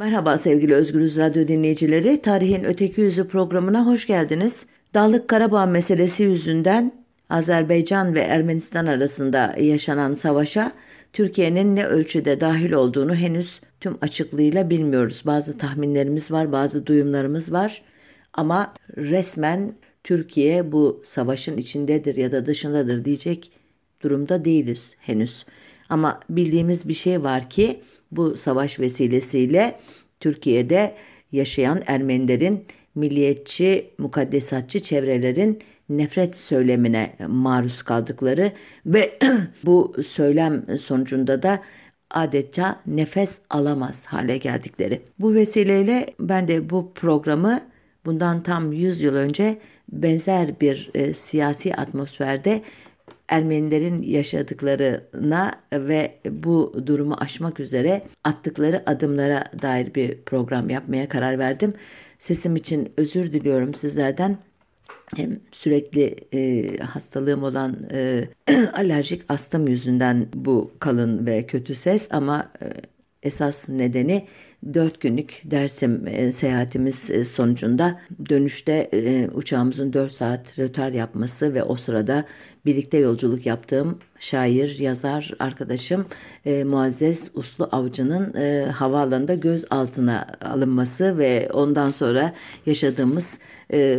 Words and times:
Merhaba 0.00 0.38
sevgili 0.38 0.74
Özgürüz 0.74 1.18
Radyo 1.18 1.48
dinleyicileri. 1.48 2.22
Tarihin 2.22 2.64
Öteki 2.64 3.00
Yüzü 3.00 3.28
programına 3.28 3.86
hoş 3.86 4.06
geldiniz. 4.06 4.66
Dağlık 4.94 5.28
Karabağ 5.28 5.66
meselesi 5.66 6.22
yüzünden 6.22 6.92
Azerbaycan 7.30 8.14
ve 8.14 8.20
Ermenistan 8.20 8.86
arasında 8.86 9.54
yaşanan 9.58 10.14
savaşa 10.14 10.72
Türkiye'nin 11.12 11.76
ne 11.76 11.86
ölçüde 11.86 12.40
dahil 12.40 12.72
olduğunu 12.72 13.14
henüz 13.14 13.60
tüm 13.80 13.98
açıklığıyla 14.00 14.70
bilmiyoruz. 14.70 15.22
Bazı 15.26 15.58
tahminlerimiz 15.58 16.30
var, 16.30 16.52
bazı 16.52 16.86
duyumlarımız 16.86 17.52
var. 17.52 17.82
Ama 18.32 18.74
resmen 18.96 19.74
Türkiye 20.04 20.72
bu 20.72 21.00
savaşın 21.04 21.56
içindedir 21.56 22.16
ya 22.16 22.32
da 22.32 22.46
dışındadır 22.46 23.04
diyecek 23.04 23.52
durumda 24.02 24.44
değiliz 24.44 24.96
henüz. 25.00 25.44
Ama 25.88 26.20
bildiğimiz 26.30 26.88
bir 26.88 26.94
şey 26.94 27.22
var 27.22 27.50
ki 27.50 27.80
bu 28.12 28.36
savaş 28.36 28.80
vesilesiyle 28.80 29.78
Türkiye'de 30.20 30.94
yaşayan 31.32 31.82
Ermenilerin 31.86 32.64
milliyetçi, 32.94 33.90
mukaddesatçı 33.98 34.80
çevrelerin 34.80 35.58
nefret 35.88 36.36
söylemine 36.36 37.16
maruz 37.28 37.82
kaldıkları 37.82 38.52
ve 38.86 39.18
bu 39.64 39.94
söylem 40.06 40.78
sonucunda 40.78 41.42
da 41.42 41.60
adeta 42.10 42.80
nefes 42.86 43.38
alamaz 43.50 44.06
hale 44.06 44.38
geldikleri. 44.38 45.02
Bu 45.18 45.34
vesileyle 45.34 46.06
ben 46.20 46.48
de 46.48 46.70
bu 46.70 46.92
programı 46.94 47.60
bundan 48.04 48.42
tam 48.42 48.72
100 48.72 49.00
yıl 49.00 49.14
önce 49.14 49.58
benzer 49.92 50.60
bir 50.60 50.90
e, 50.94 51.12
siyasi 51.12 51.74
atmosferde 51.74 52.62
Ermenilerin 53.30 54.02
yaşadıklarına 54.02 55.52
ve 55.72 56.14
bu 56.30 56.82
durumu 56.86 57.16
aşmak 57.18 57.60
üzere 57.60 58.02
attıkları 58.24 58.82
adımlara 58.86 59.44
dair 59.62 59.94
bir 59.94 60.18
program 60.22 60.70
yapmaya 60.70 61.08
karar 61.08 61.38
verdim. 61.38 61.72
Sesim 62.18 62.56
için 62.56 62.92
özür 62.96 63.32
diliyorum 63.32 63.74
sizlerden. 63.74 64.38
Hem 65.16 65.40
sürekli 65.52 66.16
e, 66.34 66.76
hastalığım 66.78 67.42
olan 67.42 67.76
e, 67.92 68.24
alerjik 68.72 69.22
astım 69.28 69.68
yüzünden 69.68 70.26
bu 70.34 70.70
kalın 70.78 71.26
ve 71.26 71.46
kötü 71.46 71.74
ses 71.74 72.08
ama 72.10 72.52
e, 72.62 72.66
esas 73.22 73.68
nedeni 73.68 74.26
dört 74.74 75.00
günlük 75.00 75.42
Dersim 75.44 76.06
e, 76.06 76.32
seyahatimiz 76.32 77.10
e, 77.10 77.24
sonucunda 77.24 78.00
dönüşte 78.28 78.88
e, 78.92 79.28
uçağımızın 79.34 79.92
dört 79.92 80.12
saat 80.12 80.58
rötar 80.58 80.92
yapması 80.92 81.54
ve 81.54 81.62
o 81.62 81.76
sırada 81.76 82.24
birlikte 82.66 82.98
yolculuk 82.98 83.46
yaptığım 83.46 83.98
şair, 84.18 84.78
yazar 84.78 85.30
arkadaşım 85.38 86.06
e, 86.46 86.64
Muazzez 86.64 87.30
Uslu 87.34 87.68
Avcı'nın 87.72 88.34
e, 88.34 88.66
havaalanında 88.70 89.34
gözaltına 89.34 90.26
alınması 90.44 91.18
ve 91.18 91.48
ondan 91.52 91.90
sonra 91.90 92.32
yaşadığımız 92.66 93.38
e, 93.72 93.98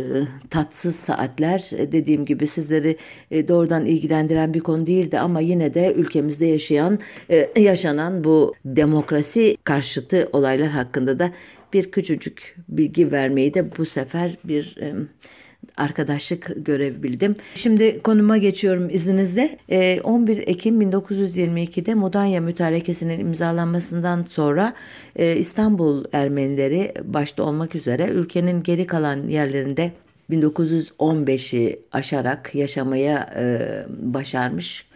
tatsız 0.50 0.96
saatler 0.96 1.70
e, 1.72 1.92
dediğim 1.92 2.24
gibi 2.24 2.46
sizleri 2.46 2.96
e, 3.30 3.48
doğrudan 3.48 3.86
ilgilendiren 3.86 4.54
bir 4.54 4.60
konu 4.60 4.86
değildi 4.86 5.18
ama 5.18 5.40
yine 5.40 5.74
de 5.74 5.92
ülkemizde 5.96 6.46
yaşayan 6.46 6.98
e, 7.30 7.48
yaşanan 7.60 8.24
bu 8.24 8.54
demokrasi 8.64 9.56
karşıtı 9.64 10.28
olaylar 10.32 10.68
hakkında 10.68 11.18
da 11.18 11.32
bir 11.72 11.90
küçücük 11.90 12.56
bilgi 12.68 13.12
vermeyi 13.12 13.54
de 13.54 13.76
bu 13.76 13.84
sefer 13.84 14.36
bir 14.44 14.76
e, 14.80 14.94
arkadaşlık 15.76 16.52
görev 16.56 17.02
bildim. 17.02 17.36
Şimdi 17.54 18.00
konuma 18.00 18.36
geçiyorum 18.36 18.90
izninizle. 18.90 19.58
11 20.04 20.38
ee, 20.38 20.40
Ekim 20.40 20.82
1922'de 20.82 21.94
Mudanya 21.94 22.40
Mütarekesi'nin 22.40 23.20
imzalanmasından 23.20 24.24
sonra 24.24 24.74
e, 25.16 25.36
İstanbul 25.36 26.04
Ermenileri 26.12 26.92
başta 27.04 27.42
olmak 27.42 27.74
üzere 27.74 28.08
ülkenin 28.08 28.62
geri 28.62 28.86
kalan 28.86 29.28
yerlerinde 29.28 29.92
1915'i 30.30 31.80
aşarak 31.92 32.54
yaşamaya 32.54 33.30
e, 33.36 33.58
başarmış 33.88 34.86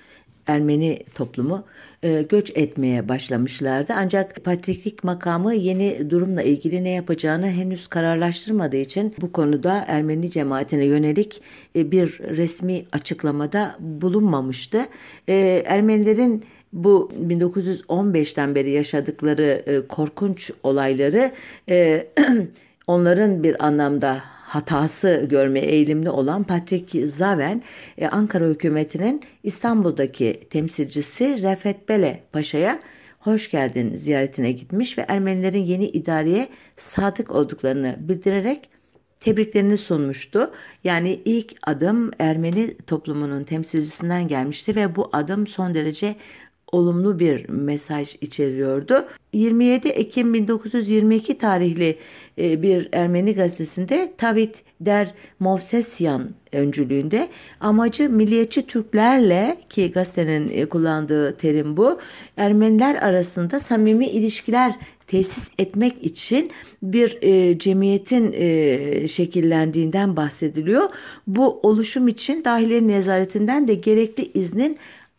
Ermeni 0.47 1.05
toplumu 1.15 1.65
e, 2.07 2.23
göç 2.23 2.53
etmeye 2.55 3.09
başlamışlardı. 3.09 3.93
Ancak 3.97 4.45
patriklik 4.45 5.05
makamı 5.05 5.55
yeni 5.55 6.11
durumla 6.11 6.43
ilgili 6.43 6.85
ne 6.85 6.91
yapacağını 6.91 7.47
henüz 7.51 7.87
kararlaştırmadığı 7.87 8.77
için 8.77 9.15
bu 9.21 9.33
konuda 9.33 9.85
Ermeni 9.87 10.31
cemaatine 10.31 10.85
yönelik 10.85 11.43
e, 11.77 11.91
bir 11.91 12.19
resmi 12.19 12.85
açıklamada 12.93 13.77
bulunmamıştı. 13.81 14.87
E, 15.29 15.63
Ermenilerin 15.67 16.45
bu 16.73 17.11
1915'ten 17.29 18.55
beri 18.55 18.71
yaşadıkları 18.71 19.83
korkunç 19.89 20.51
olayları 20.63 21.33
onların 22.87 23.43
bir 23.43 23.67
anlamda 23.67 24.36
hatası 24.57 25.27
görme 25.31 25.61
eğilimli 25.61 26.11
olan 26.11 26.45
Patrick 26.45 27.07
Zaven, 27.07 27.63
e, 27.99 28.09
Ankara 28.09 28.45
hükümetinin 28.45 29.23
İstanbul'daki 29.43 30.41
temsilcisi 30.51 31.43
Refet 31.43 31.89
Bele 31.89 32.23
Paşa'ya 32.33 32.79
hoş 33.19 33.51
geldin 33.51 33.95
ziyaretine 33.95 34.53
gitmiş 34.53 34.99
ve 34.99 35.05
Ermenilerin 35.09 35.63
yeni 35.63 35.87
idareye 35.87 36.49
sadık 36.77 37.31
olduklarını 37.31 37.97
bildirerek 37.99 38.71
tebriklerini 39.21 39.77
sunmuştu. 39.77 40.51
Yani 40.85 41.21
ilk 41.25 41.53
adım 41.63 42.11
Ermeni 42.19 42.77
toplumunun 42.79 43.45
temsilcisinden 43.45 44.29
gelmişti 44.29 44.77
ve 44.77 44.97
bu 44.97 45.11
adım 45.13 45.47
son 45.47 45.75
derece 45.75 46.17
olumlu 46.73 47.19
bir 47.19 47.49
mesaj 47.49 48.17
içeriyordu. 48.21 49.05
27 49.33 49.89
Ekim 49.89 50.35
1922 50.35 51.39
tarihli 51.39 51.99
e, 52.39 52.63
bir 52.63 52.89
Ermeni 52.93 53.35
gazetesinde 53.35 54.13
Tavit 54.19 54.63
Der 54.81 55.15
Movsesyan 55.41 56.31
öncülüğünde 56.53 57.29
amacı 57.61 58.11
milliyetçi 58.11 58.67
Türklerle 58.67 59.57
ki 59.71 59.91
gazetenin 59.91 60.49
e, 60.49 60.67
kullandığı 60.67 61.37
terim 61.37 61.77
bu 61.77 61.99
Ermeniler 62.37 62.95
arasında 62.95 63.61
samimi 63.61 64.07
ilişkiler 64.07 64.75
tesis 65.07 65.51
etmek 65.59 66.05
için 66.05 66.51
bir 66.83 67.19
e, 67.23 67.59
cemiyetin 67.59 68.33
e, 68.33 69.09
şekillendiğinden 69.09 70.17
bahsediliyor. 70.17 70.83
Bu 71.27 71.61
oluşum 71.63 72.09
için 72.09 72.45
dahiliye 72.45 72.89
nezaretinden 72.89 73.69
de 73.69 73.75
gerekli 73.75 74.31
iznin 74.35 74.79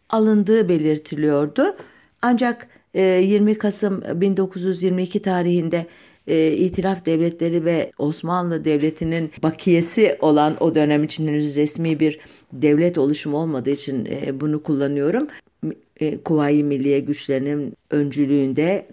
alındığı 0.10 0.70
belirtiliyordu. 0.70 1.76
Ancak 2.22 2.68
20 2.94 3.52
e, 3.52 3.58
Kasım 3.58 4.04
1922 4.22 5.22
tarihinde 5.22 5.86
e, 6.28 6.52
İtilaf 6.52 7.06
Devletleri 7.06 7.66
ve 7.66 7.92
Osmanlı 7.98 8.66
Devleti'nin 8.66 9.32
bakiyesi 9.44 10.18
olan 10.20 10.64
o 10.64 10.76
dönem 10.76 11.04
için 11.04 11.28
henüz 11.28 11.56
resmi 11.56 12.00
bir 12.00 12.20
devlet 12.54 12.98
oluşumu 12.98 13.38
olmadığı 13.38 13.70
için 13.70 14.06
e, 14.06 14.40
bunu 14.40 14.64
kullanıyorum. 14.64 15.28
Kuvayi 16.26 16.64
Milliye 16.64 17.00
güçlerinin 17.00 17.74
öncülüğünde 17.92 18.88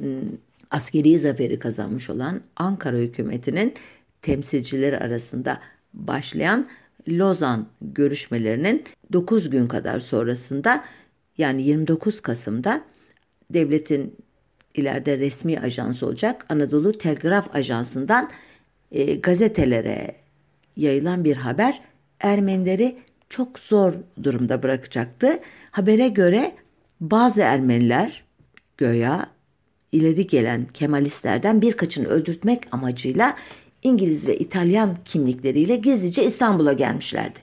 askeri 0.71 1.19
zaferi 1.19 1.59
kazanmış 1.59 2.11
olan 2.11 2.41
Ankara 2.57 2.97
hükümetinin 2.97 3.75
temsilcileri 4.23 4.99
arasında 4.99 5.61
başlayan 5.95 6.67
Lozan 7.09 7.67
görüşmelerinin 7.83 8.85
9 9.13 9.51
gün 9.51 9.69
kadar 9.69 10.01
sonrasında 10.01 10.85
yani 11.39 11.63
29 11.63 12.21
Kasım'da 12.21 12.85
devletin 13.51 14.17
ileride 14.75 15.19
resmi 15.19 15.61
ajans 15.61 16.03
olacak 16.03 16.47
Anadolu 16.49 16.99
Telgraf 16.99 17.57
Ajansı'ndan 17.57 18.31
e, 18.93 19.15
gazetelere 19.15 20.15
yayılan 20.77 21.25
bir 21.25 21.37
haber 21.37 21.81
Ermenileri 22.21 22.97
çok 23.29 23.59
zor 23.59 23.93
durumda 24.23 24.63
bırakacaktı. 24.63 25.39
Habere 25.71 26.09
göre 26.09 26.53
bazı 27.01 27.41
Ermeniler 27.41 28.25
göya 28.79 29.27
ileri 29.93 30.27
gelen 30.27 30.67
Kemalistlerden 30.67 31.63
birkaçını 31.63 32.09
öldürtmek 32.09 32.63
amacıyla 32.73 33.37
İngiliz 33.83 34.27
ve 34.27 34.37
İtalyan 34.37 34.97
kimlikleriyle 35.05 35.77
gizlice 35.77 36.25
İstanbul'a 36.25 36.73
gelmişlerdi. 36.73 37.39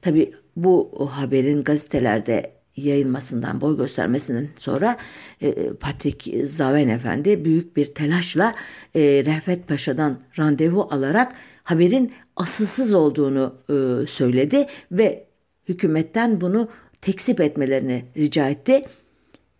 Tabi 0.00 0.32
bu 0.56 1.08
haberin 1.12 1.62
gazetelerde 1.64 2.57
yayılmasından, 2.80 3.60
boy 3.60 3.76
göstermesinden 3.76 4.48
sonra 4.56 4.96
e, 5.42 5.72
Patrick 5.72 6.46
Zaven 6.46 6.88
Efendi 6.88 7.44
büyük 7.44 7.76
bir 7.76 7.86
telaşla 7.86 8.54
e, 8.94 9.00
Refet 9.00 9.68
Paşa'dan 9.68 10.18
randevu 10.38 10.88
alarak 10.90 11.32
haberin 11.62 12.12
asılsız 12.36 12.94
olduğunu 12.94 13.54
e, 13.68 14.06
söyledi 14.06 14.66
ve 14.92 15.26
hükümetten 15.68 16.40
bunu 16.40 16.68
tekzip 17.02 17.40
etmelerini 17.40 18.04
rica 18.16 18.48
etti. 18.48 18.82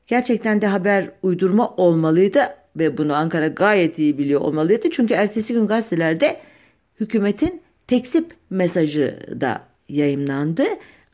Gerçekten 0.06 0.60
de 0.60 0.66
haber 0.66 1.10
uydurma 1.22 1.68
olmalıydı 1.76 2.40
ve 2.76 2.98
bunu 2.98 3.14
Ankara 3.14 3.46
gayet 3.46 3.98
iyi 3.98 4.18
biliyor 4.18 4.40
olmalıydı. 4.40 4.90
Çünkü 4.90 5.14
ertesi 5.14 5.54
gün 5.54 5.66
gazetelerde 5.66 6.36
hükümetin 7.00 7.60
tekzip 7.86 8.34
mesajı 8.50 9.20
da 9.40 9.62
yayınlandı. 9.88 10.64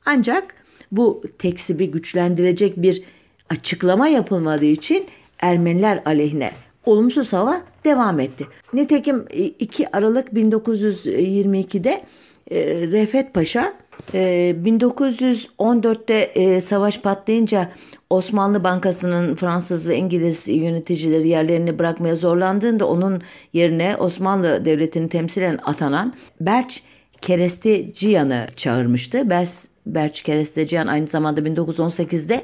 Ancak 0.07 0.55
bu 0.93 1.23
teksibi 1.39 1.91
güçlendirecek 1.91 2.77
bir 2.77 3.03
açıklama 3.51 4.09
yapılmadığı 4.09 4.65
için 4.65 5.07
Ermeniler 5.41 6.03
aleyhine 6.05 6.53
olumsuz 6.87 7.33
hava 7.33 7.61
devam 7.85 8.21
etti. 8.21 8.47
Nitekim 8.73 9.25
2 9.59 9.97
Aralık 9.97 10.29
1922'de 10.29 12.01
e, 12.51 12.75
Refet 12.75 13.35
Paşa 13.35 13.75
1914'te 14.13 16.15
e, 16.15 16.61
savaş 16.61 17.01
patlayınca 17.01 17.71
Osmanlı 18.11 18.65
Bankası'nın 18.65 19.35
Fransız 19.35 19.89
ve 19.89 19.97
İngiliz 19.97 20.49
yöneticileri 20.49 21.29
yerlerini 21.29 21.79
bırakmaya 21.79 22.17
zorlandığında 22.17 22.89
onun 22.89 23.23
yerine 23.53 23.97
Osmanlı 23.97 24.65
Devleti'ni 24.65 25.09
temsilen 25.09 25.59
atanan 25.65 26.15
Berç 26.41 26.83
Keresteciyan'ı 27.21 28.47
çağırmıştı. 28.57 29.31
Berç, 29.31 29.49
Berç 29.87 30.23
Keresteciyan 30.23 30.87
aynı 30.87 31.07
zamanda 31.07 31.41
1918'de 31.41 32.43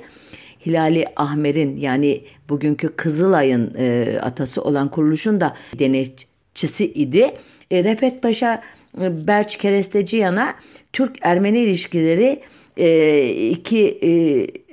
Hilali 0.67 1.05
Ahmer'in 1.17 1.77
yani 1.77 2.25
bugünkü 2.49 2.89
Kızılay'ın 2.89 3.75
e, 3.79 4.19
atası 4.23 4.63
olan 4.63 4.91
kuruluşun 4.91 5.41
da 5.41 5.57
denetçisi 5.79 6.93
idi. 6.93 7.31
E, 7.71 7.85
Refet 7.85 8.23
Paşa 8.23 8.63
e, 9.01 9.27
Berç 9.27 9.57
Keresteciyan'a 9.57 10.55
Türk-Ermeni 10.93 11.59
ilişkileri 11.59 12.41
e, 12.77 13.29
iki 13.51 13.99
e, 14.03 14.11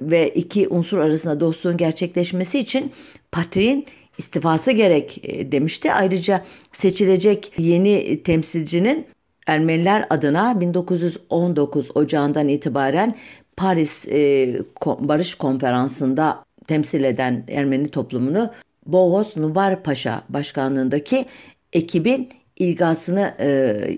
ve 0.01 0.29
iki 0.29 0.67
unsur 0.67 0.97
arasında 0.97 1.39
dostluğun 1.39 1.77
gerçekleşmesi 1.77 2.59
için 2.59 2.91
Patriğin 3.31 3.85
istifası 4.17 4.71
gerek 4.71 5.19
e, 5.23 5.51
demişti. 5.51 5.93
Ayrıca 5.93 6.45
seçilecek 6.71 7.51
yeni 7.57 8.23
temsilcinin 8.23 9.05
Ermeniler 9.47 10.05
adına 10.09 10.61
1919 10.61 11.97
Ocağı'ndan 11.97 12.47
itibaren 12.47 13.15
Paris 13.57 14.07
e, 14.07 14.53
Barış 14.85 15.35
Konferansı'nda 15.35 16.43
temsil 16.67 17.03
eden 17.03 17.43
Ermeni 17.49 17.87
toplumunu 17.87 18.51
Boğaz 18.85 19.37
Nubar 19.37 19.83
Paşa 19.83 20.23
başkanlığındaki 20.29 21.25
ekibin 21.73 22.29
ilgasını 22.59 23.33
e, 23.39 23.97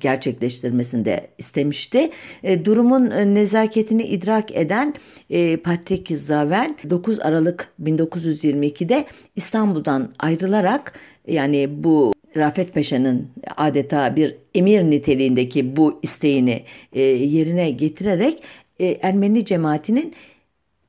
gerçekleştirmesinde 0.00 1.26
istemişti. 1.38 2.10
E, 2.42 2.64
durumun 2.64 3.10
e, 3.10 3.34
nezaketini 3.34 4.02
idrak 4.02 4.56
eden 4.56 4.94
e, 5.30 5.56
Patrick 5.56 6.16
Zaven 6.16 6.76
9 6.90 7.20
Aralık 7.20 7.68
1922'de 7.82 9.04
İstanbul'dan 9.36 10.12
ayrılarak 10.18 10.92
yani 11.26 11.84
bu 11.84 12.15
Rafet 12.36 12.74
Paşa'nın 12.74 13.28
adeta 13.56 14.16
bir 14.16 14.36
emir 14.54 14.82
niteliğindeki 14.82 15.76
bu 15.76 16.00
isteğini 16.02 16.62
e, 16.92 17.00
yerine 17.02 17.70
getirerek 17.70 18.42
e, 18.78 18.86
Ermeni 19.02 19.44
cemaatinin 19.44 20.14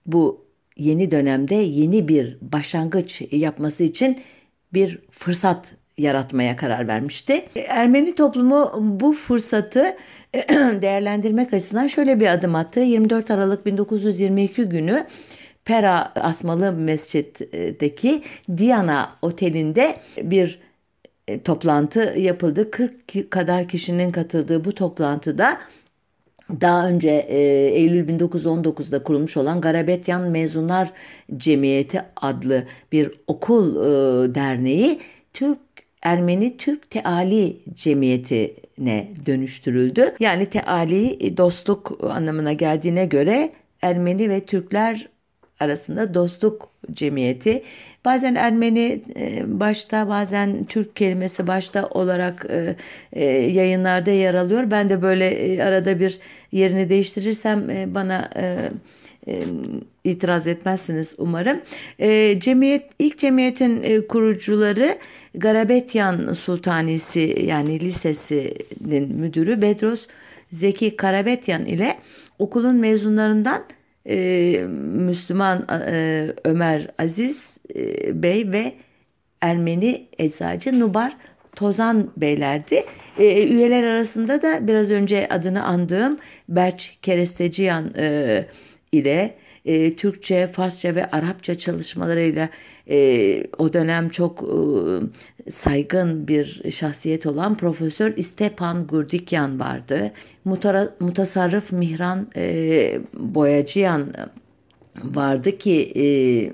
bu 0.06 0.46
yeni 0.78 1.12
dönemde 1.12 1.56
yeni 1.56 2.08
bir 2.08 2.38
başlangıç 2.42 3.22
yapması 3.32 3.84
için 3.84 4.22
bir 4.74 5.00
fırsat 5.10 5.74
yaratmaya 5.98 6.56
karar 6.56 6.88
vermişti. 6.88 7.46
Ermeni 7.68 8.16
toplumu 8.16 8.74
bu 8.80 9.14
fırsatı 9.14 9.98
değerlendirmek 10.82 11.54
açısından 11.54 11.88
şöyle 11.88 12.20
bir 12.20 12.28
adım 12.28 12.56
attı. 12.56 12.80
24 12.80 13.32
Aralık 13.32 13.66
1922 13.66 14.64
günü 14.64 15.06
Pera 15.66 16.14
Asmalı 16.16 16.72
Mescid'deki 16.72 18.22
Diana 18.58 19.10
Oteli'nde 19.22 19.96
bir 20.22 20.60
e, 21.28 21.42
toplantı 21.42 22.00
yapıldı. 22.18 22.72
40 22.72 23.32
kadar 23.32 23.68
kişinin 23.68 24.10
katıldığı 24.10 24.66
bu 24.66 24.76
toplantıda 24.76 25.58
daha 26.62 26.88
önce 26.88 27.10
e, 27.10 27.40
Eylül 27.68 28.20
1919'da 28.20 29.04
kurulmuş 29.04 29.38
olan 29.38 29.62
Garabetyan 29.62 30.22
Mezunlar 30.32 30.92
Cemiyeti 31.38 32.02
adlı 32.16 32.64
bir 32.92 33.12
okul 33.28 33.76
e, 33.76 34.36
derneği 34.36 35.00
Türk 35.34 35.60
Ermeni 36.02 36.58
Türk 36.58 36.90
Teali 36.90 37.58
Cemiyeti'ne 37.74 39.12
dönüştürüldü. 39.26 40.14
Yani 40.20 40.46
teali 40.46 41.38
dostluk 41.38 42.00
anlamına 42.04 42.54
geldiğine 42.54 43.06
göre 43.06 43.50
Ermeni 43.82 44.30
ve 44.30 44.46
Türkler 44.46 45.10
arasında 45.60 46.14
dostluk 46.14 46.70
cemiyeti. 46.94 47.64
Bazen 48.06 48.36
Ermeni 48.36 49.02
e, 49.20 49.60
başta 49.60 50.10
bazen 50.10 50.64
Türk 50.64 50.96
kelimesi 50.96 51.48
başta 51.48 51.88
olarak 51.88 52.46
e, 52.50 52.76
e, 53.14 53.26
yayınlarda 53.32 54.12
yer 54.12 54.34
alıyor. 54.34 54.72
Ben 54.72 54.90
de 54.90 55.02
böyle 55.02 55.64
arada 55.64 56.00
bir 56.00 56.20
yerini 56.52 56.90
değiştirirsem 56.90 57.68
bana 57.96 58.30
itiraz 60.04 60.48
etmezsiniz 60.48 61.16
umarım. 61.18 61.62
Cemiyet 62.40 62.84
ilk 63.00 63.18
cemiyetin 63.18 64.02
kurucuları 64.02 64.98
Garabetyan 65.36 66.34
Sultanisi 66.34 67.44
yani 67.46 67.80
lisesinin 67.80 69.16
müdürü 69.16 69.62
Bedros 69.62 70.08
Zeki 70.52 70.96
Karabetyan 70.96 71.66
ile 71.66 71.98
okulun 72.40 72.76
mezunlarından 72.76 73.64
e, 74.08 74.64
Müslüman 74.94 75.68
e, 75.88 76.28
Ömer 76.44 76.88
Aziz 77.00 77.58
e, 77.76 78.24
Bey 78.24 78.52
ve 78.52 78.74
Ermeni 79.42 80.08
eczacı 80.18 80.80
Nubar 80.80 81.18
Tozan 81.56 82.12
Beylerdi. 82.18 82.84
E, 83.20 83.48
üyeler 83.48 83.84
arasında 83.84 84.42
da 84.42 84.68
biraz 84.68 84.92
önce 84.92 85.28
adını 85.30 85.64
andığım 85.64 86.18
Berç 86.50 86.98
Keresteciyan 87.02 87.94
e, 87.98 88.46
ile 88.92 89.36
e, 89.66 89.96
Türkçe, 89.96 90.48
Farsça 90.48 90.96
ve 90.96 91.12
Arapça 91.12 91.56
çalışmalarıyla 91.56 92.50
e, 92.90 93.48
o 93.58 93.74
dönem 93.74 94.10
çok 94.10 94.44
e, 94.44 94.54
saygın 95.50 96.28
bir 96.28 96.72
şahsiyet 96.72 97.26
olan 97.26 97.58
Profesör 97.58 98.22
Stepan 98.22 98.88
Gurdikyan 98.88 99.60
vardı. 99.60 100.12
Mutara, 100.46 100.90
mutasarrıf 101.00 101.72
Mihran 101.72 102.28
e, 102.36 103.00
Boyacıyan 103.14 104.14
vardı 105.04 105.58
ki 105.58 105.92
e, 105.96 106.06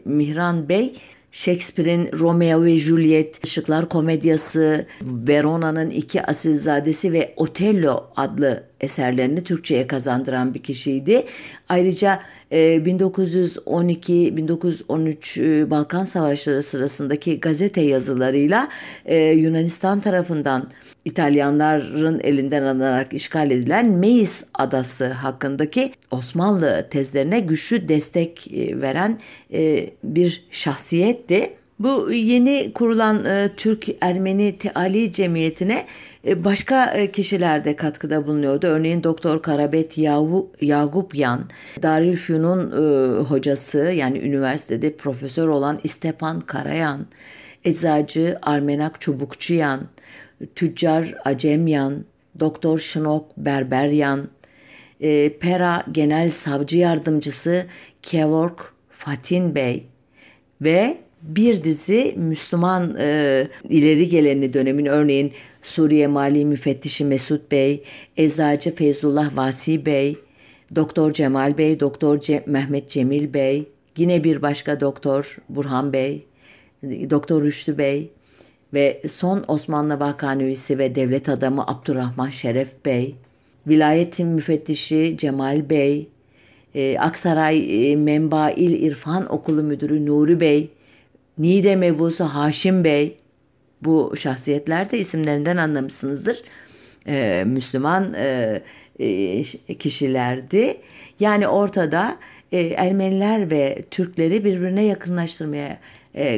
Mihran 0.10 0.70
Bey 0.70 0.94
Shakespeare'in 1.34 2.10
Romeo 2.20 2.64
ve 2.64 2.78
Juliet, 2.78 3.46
Işıklar 3.46 3.90
Komedyası, 3.90 4.86
Verona'nın 5.02 5.90
iki 5.90 6.22
asilzadesi 6.22 7.14
ve 7.14 7.34
Otello 7.38 8.04
adlı 8.16 8.64
eserlerini 8.82 9.44
Türkçe'ye 9.44 9.88
kazandıran 9.88 10.54
bir 10.54 10.64
kişiydi. 10.64 11.26
Ayrıca 11.70 12.20
1912-1913 12.52 15.42
e, 15.42 15.60
e, 15.60 15.70
Balkan 15.70 16.04
Savaşları 16.04 16.64
sırasındaki 16.64 17.40
gazete 17.40 17.82
yazılarıyla 17.82 18.68
e, 19.06 19.18
Yunanistan 19.18 20.02
tarafından 20.02 20.68
İtalyanların 21.06 22.20
elinden 22.24 22.64
alınarak 22.64 23.14
işgal 23.14 23.52
edilen 23.52 23.90
Meis 23.90 24.44
adası 24.54 25.08
hakkındaki 25.08 25.92
Osmanlı 26.12 26.88
tezlerine 26.90 27.40
güçlü 27.40 27.90
destek 27.90 28.48
veren 28.82 29.20
bir 30.04 30.46
şahsiyetti. 30.52 31.54
Bu 31.80 32.12
yeni 32.12 32.74
kurulan 32.74 33.26
e, 33.26 33.50
Türk-Ermeni 33.58 34.58
Teali 34.58 35.12
Cemiyeti'ne 35.12 35.86
e, 36.28 36.44
başka 36.44 36.86
e, 36.86 37.12
kişiler 37.12 37.66
de 37.66 37.76
katkıda 37.76 38.28
bulunuyordu. 38.28 38.68
Örneğin 38.68 39.04
Doktor 39.04 39.42
Karabet 39.42 39.98
Yagupyan, 40.62 41.50
Darülfünun 41.82 42.72
e, 42.72 43.20
hocası 43.22 43.78
yani 43.78 44.20
üniversitede 44.20 44.96
profesör 44.96 45.48
olan 45.48 45.80
İstepan 45.84 46.40
Karayan, 46.40 47.06
eczacı 47.64 48.40
Armenak 48.42 49.02
Çubukçuyan, 49.02 49.82
tüccar 50.56 51.16
Acemyan, 51.26 52.06
Doktor 52.40 52.80
Şınok 52.80 53.38
Berberyan, 53.38 54.30
e, 55.02 55.38
Pera 55.40 55.84
Genel 55.92 56.32
Savcı 56.32 56.78
Yardımcısı 56.78 57.66
Kevork 58.02 58.74
Fatin 58.90 59.56
Bey 59.56 59.84
ve 60.62 60.98
bir 61.22 61.64
dizi 61.64 62.14
Müslüman 62.18 62.96
e, 63.00 63.48
ileri 63.70 64.08
geleni 64.08 64.54
dönemin 64.54 64.86
örneğin 64.86 65.32
Suriye 65.62 66.08
Mali 66.08 66.46
Müfettişi 66.46 67.06
Mesut 67.06 67.52
Bey, 67.52 67.84
Eczacı 68.18 68.76
Feyzullah 68.76 69.38
Vasi 69.38 69.86
Bey, 69.86 70.18
Doktor 70.76 71.14
Cemal 71.14 71.58
Bey, 71.58 71.80
Doktor 71.80 72.22
Ce 72.22 72.44
Mehmet 72.46 72.90
Cemil 72.90 73.34
Bey, 73.34 73.70
yine 73.98 74.24
bir 74.24 74.42
başka 74.42 74.82
doktor 74.82 75.38
Burhan 75.50 75.94
Bey, 75.94 76.26
Doktor 76.84 77.44
Rüştü 77.44 77.78
Bey 77.78 78.12
ve 78.74 79.02
son 79.08 79.44
Osmanlı 79.48 80.00
Vakanüvisi 80.00 80.78
ve 80.78 80.96
devlet 80.96 81.30
adamı 81.30 81.64
Abdurrahman 81.68 82.30
Şeref 82.30 82.86
Bey, 82.86 83.16
Vilayetin 83.68 84.28
Müfettişi 84.28 85.16
Cemal 85.18 85.70
Bey, 85.70 86.08
e, 86.76 86.98
Aksaray 87.00 87.92
e, 87.92 87.96
Menba 87.96 88.50
İl 88.50 88.84
İrfan 88.84 89.34
Okulu 89.34 89.64
Müdürü 89.64 90.06
Nuri 90.06 90.40
Bey, 90.40 90.70
Nide 91.38 91.76
mebusu 91.76 92.24
Haşim 92.24 92.84
Bey 92.84 93.18
bu 93.82 94.14
şahsiyetler 94.18 94.92
de 94.92 95.00
isimlerinden 95.00 95.58
anlamışsınızdır. 95.58 96.42
Müslüman 97.46 98.14
e, 98.14 98.62
e, 99.00 99.44
kişilerdi. 99.78 100.78
Yani 101.20 101.48
ortada 101.48 102.18
e, 102.52 102.60
Ermeniler 102.60 103.52
ve 103.52 103.84
Türkleri 103.92 104.46
birbirine 104.46 104.84
yakınlaştırmaya 104.84 105.78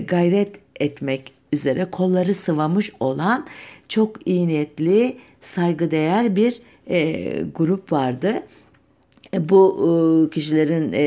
gayret 0.08 0.56
etmek 0.80 1.35
üzere 1.54 1.86
kolları 1.92 2.34
sıvamış 2.34 2.92
olan 3.00 3.48
çok 3.90 4.28
iyi 4.28 4.48
niyetli, 4.48 5.18
saygıdeğer 5.42 6.36
bir 6.36 6.62
e, 6.90 7.42
grup 7.56 7.92
vardı. 7.92 8.34
E, 9.34 9.50
bu 9.50 9.76
e, 9.82 10.30
kişilerin 10.34 10.94
e, 10.94 11.02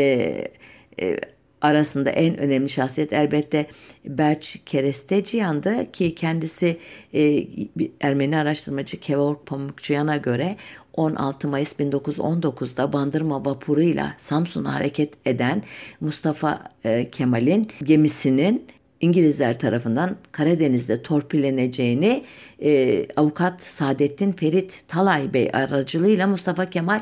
e, 1.00 1.16
arasında 1.60 2.10
en 2.10 2.38
önemli 2.38 2.68
şahsiyet 2.68 3.12
elbette 3.12 3.66
Berç 4.04 4.58
Keresteciyan'dı 4.66 5.92
ki 5.92 6.14
kendisi 6.14 6.78
e, 7.14 7.44
Ermeni 8.00 8.36
araştırmacı 8.36 9.00
Kevork 9.00 9.46
Pamukçuyan'a 9.46 10.16
göre 10.16 10.56
16 10.94 11.48
Mayıs 11.48 11.72
1919'da 11.72 12.92
Bandırma 12.92 13.44
vapuruyla 13.44 14.14
Samsun'a 14.18 14.74
hareket 14.74 15.14
eden 15.24 15.62
Mustafa 16.00 16.64
e, 16.84 17.10
Kemal'in 17.10 17.68
gemisinin 17.82 18.66
İngilizler 19.00 19.58
tarafından 19.58 20.16
Karadeniz'de 20.32 21.02
torpilleneceğini 21.02 22.24
e, 22.62 23.06
avukat 23.16 23.60
Saadettin 23.62 24.32
Ferit 24.32 24.82
Talay 24.88 25.34
Bey 25.34 25.50
aracılığıyla 25.52 26.26
Mustafa 26.26 26.66
Kemal 26.66 27.00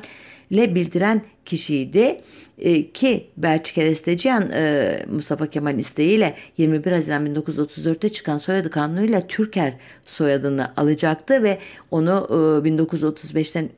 ile 0.50 0.74
bildiren 0.74 1.22
kişiydi. 1.44 2.20
E, 2.58 2.90
ki 2.90 3.26
Belçik 3.36 3.74
Keresteciyan 3.74 4.50
e, 4.50 5.06
Mustafa 5.10 5.46
Kemal 5.46 5.78
isteğiyle 5.78 6.34
21 6.58 6.92
Haziran 6.92 7.26
1934'te 7.26 8.08
çıkan 8.08 8.38
soyadı 8.38 8.70
kanunuyla 8.70 9.26
Türker 9.26 9.74
soyadını 10.06 10.72
alacaktı 10.76 11.42
ve 11.42 11.58
onu 11.90 12.26
e, 12.30 12.68
1935'ten 12.68 13.70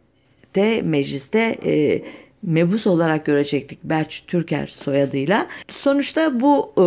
de 0.54 0.82
mecliste 0.82 1.56
e, 1.64 2.02
mebus 2.42 2.86
olarak 2.86 3.26
görecektik 3.26 3.84
Berç 3.84 4.24
Türker 4.26 4.66
soyadıyla. 4.66 5.46
Sonuçta 5.68 6.40
bu 6.40 6.72
e, 6.78 6.84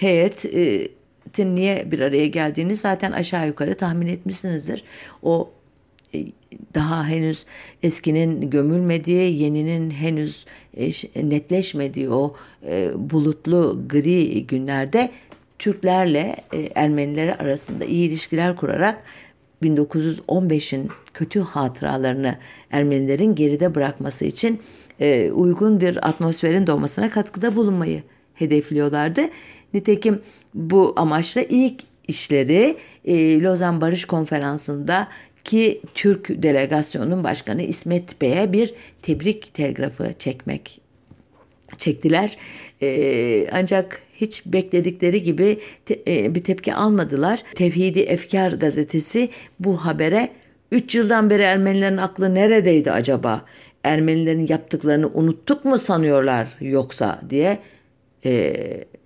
heyet 0.00 0.44
e, 0.44 0.88
niye 1.38 1.90
bir 1.90 2.00
araya 2.00 2.26
geldiğini 2.26 2.76
zaten 2.76 3.12
aşağı 3.12 3.46
yukarı 3.46 3.74
tahmin 3.74 4.06
etmişsinizdir. 4.06 4.84
O 5.22 5.50
e, 6.14 6.18
daha 6.74 7.08
henüz 7.08 7.46
eskinin 7.82 8.50
gömülmediği, 8.50 9.42
yeninin 9.42 9.90
henüz 9.90 10.46
e, 10.76 10.90
netleşmediği 11.16 12.10
o 12.10 12.34
e, 12.66 12.90
bulutlu 12.96 13.82
gri 13.88 14.46
günlerde 14.46 15.10
Türklerle 15.58 16.36
Ermenileri 16.74 17.34
arasında 17.34 17.84
iyi 17.84 18.08
ilişkiler 18.08 18.56
kurarak 18.56 19.02
1915'in 19.62 20.90
kötü 21.14 21.40
hatıralarını 21.40 22.38
Ermenilerin 22.70 23.34
geride 23.34 23.74
bırakması 23.74 24.24
için 24.24 24.60
uygun 25.32 25.80
bir 25.80 26.08
atmosferin 26.08 26.66
doğmasına 26.66 27.10
katkıda 27.10 27.56
bulunmayı 27.56 28.02
hedefliyorlardı. 28.34 29.20
Nitekim 29.74 30.20
bu 30.54 30.92
amaçla 30.96 31.42
ilk 31.42 31.82
işleri 32.08 32.76
Lozan 33.42 33.80
Barış 33.80 34.04
Konferansı'nda 34.04 35.08
ki 35.44 35.80
Türk 35.94 36.42
delegasyonunun 36.42 37.24
başkanı 37.24 37.62
İsmet 37.62 38.20
Bey'e 38.22 38.52
bir 38.52 38.74
tebrik 39.02 39.54
telgrafı 39.54 40.14
çekmek 40.18 40.80
çektiler. 41.78 42.36
Ee, 42.82 43.48
ancak 43.52 44.02
hiç 44.20 44.42
bekledikleri 44.46 45.22
gibi 45.22 45.58
e, 46.08 46.34
bir 46.34 46.44
tepki 46.44 46.74
almadılar. 46.74 47.42
Tevhidi 47.54 48.00
Efkar 48.00 48.52
gazetesi 48.52 49.28
bu 49.60 49.76
habere 49.76 50.28
3 50.72 50.94
yıldan 50.94 51.30
beri 51.30 51.42
Ermenilerin 51.42 51.96
aklı 51.96 52.34
neredeydi 52.34 52.92
acaba? 52.92 53.44
Ermenilerin 53.84 54.46
yaptıklarını 54.48 55.10
unuttuk 55.14 55.64
mu 55.64 55.78
sanıyorlar 55.78 56.48
yoksa 56.60 57.20
diye 57.30 57.58
e, 58.24 58.54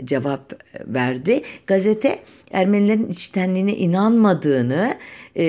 cevap 0.04 0.52
verdi. 0.86 1.42
Gazete 1.66 2.18
Ermenilerin 2.50 3.08
içtenliğine 3.08 3.76
inanmadığını, 3.76 4.94
e, 5.34 5.44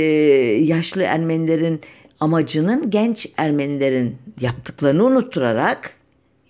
yaşlı 0.63 1.03
Ermenilerin 1.03 1.81
amacının 2.19 2.89
genç 2.89 3.29
Ermenilerin 3.37 4.15
yaptıklarını 4.41 5.05
unutturarak 5.05 6.00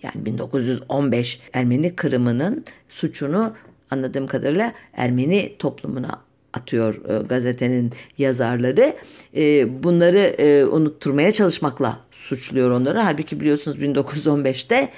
yani 0.02 0.26
1915 0.26 1.40
Ermeni 1.52 1.96
kırımının 1.96 2.64
suçunu 2.88 3.52
anladığım 3.90 4.26
kadarıyla 4.26 4.72
Ermeni 4.94 5.56
toplumuna 5.58 6.20
atıyor 6.52 7.00
e, 7.08 7.22
gazetenin 7.26 7.92
yazarları. 8.18 8.94
E, 9.36 9.82
bunları 9.82 10.18
e, 10.18 10.64
unutturmaya 10.64 11.32
çalışmakla 11.32 12.00
suçluyor 12.10 12.70
onları. 12.70 12.98
Halbuki 12.98 13.40
biliyorsunuz 13.40 13.78
1915'te 13.78 14.88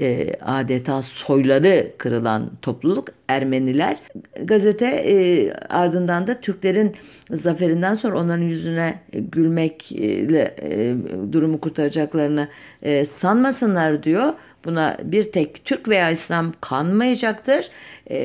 e, 0.00 0.34
adeta 0.40 1.02
soyları 1.02 1.92
kırılan 1.98 2.50
topluluk 2.62 3.08
Ermeniler. 3.28 3.96
Gazete 4.42 4.86
e, 4.86 5.52
ardından 5.52 6.26
da 6.26 6.40
Türklerin 6.40 6.96
zaferinden 7.30 7.94
sonra 7.94 8.20
onların 8.20 8.44
yüzüne 8.44 9.00
gülmekle 9.12 10.54
e, 10.62 10.94
durumu 11.32 11.60
kurtaracaklarını 11.60 12.48
e, 12.82 13.04
sanmasınlar 13.04 14.02
diyor. 14.02 14.32
Buna 14.64 14.96
bir 15.04 15.32
tek 15.32 15.64
Türk 15.64 15.88
veya 15.88 16.10
İslam 16.10 16.52
kanmayacaktır. 16.60 17.68
E, 18.10 18.18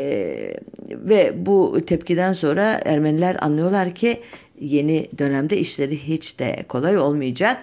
ve 0.89 1.33
bu 1.45 1.79
tepkiden 1.87 2.33
sonra 2.33 2.81
Ermeniler 2.85 3.37
anlıyorlar 3.41 3.95
ki 3.95 4.19
yeni 4.59 5.09
dönemde 5.17 5.57
işleri 5.57 5.97
hiç 5.97 6.39
de 6.39 6.65
kolay 6.67 6.97
olmayacak. 6.97 7.57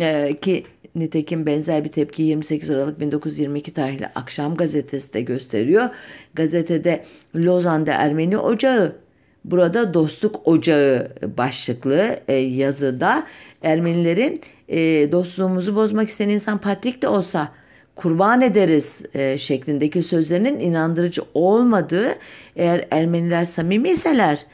E, 0.00 0.32
ki 0.40 0.64
Nitekim 0.94 1.46
benzer 1.46 1.84
bir 1.84 1.92
tepki 1.92 2.22
28 2.22 2.70
Aralık 2.70 3.00
1922 3.00 3.74
tarihli 3.74 4.06
Akşam 4.06 4.54
Gazetesi 4.54 5.14
de 5.14 5.20
gösteriyor. 5.20 5.88
Gazetede 6.34 7.04
Lozan'da 7.36 7.92
Ermeni 7.92 8.38
Ocağı 8.38 8.96
Burada 9.44 9.94
Dostluk 9.94 10.48
Ocağı 10.48 11.08
başlıklı 11.38 12.16
e, 12.28 12.34
yazıda 12.34 13.26
Ermenilerin 13.62 14.40
e, 14.68 14.78
dostluğumuzu 15.12 15.76
bozmak 15.76 16.08
isteyen 16.08 16.28
insan 16.28 16.58
Patrik 16.58 17.02
de 17.02 17.08
olsa 17.08 17.52
kurban 17.94 18.40
ederiz 18.40 19.02
e, 19.14 19.38
şeklindeki 19.38 20.02
sözlerinin 20.02 20.58
inandırıcı 20.58 21.22
olmadığı 21.34 22.08
eğer 22.56 22.86
Ermeniler 22.90 23.44
samimiyseler 23.44 24.46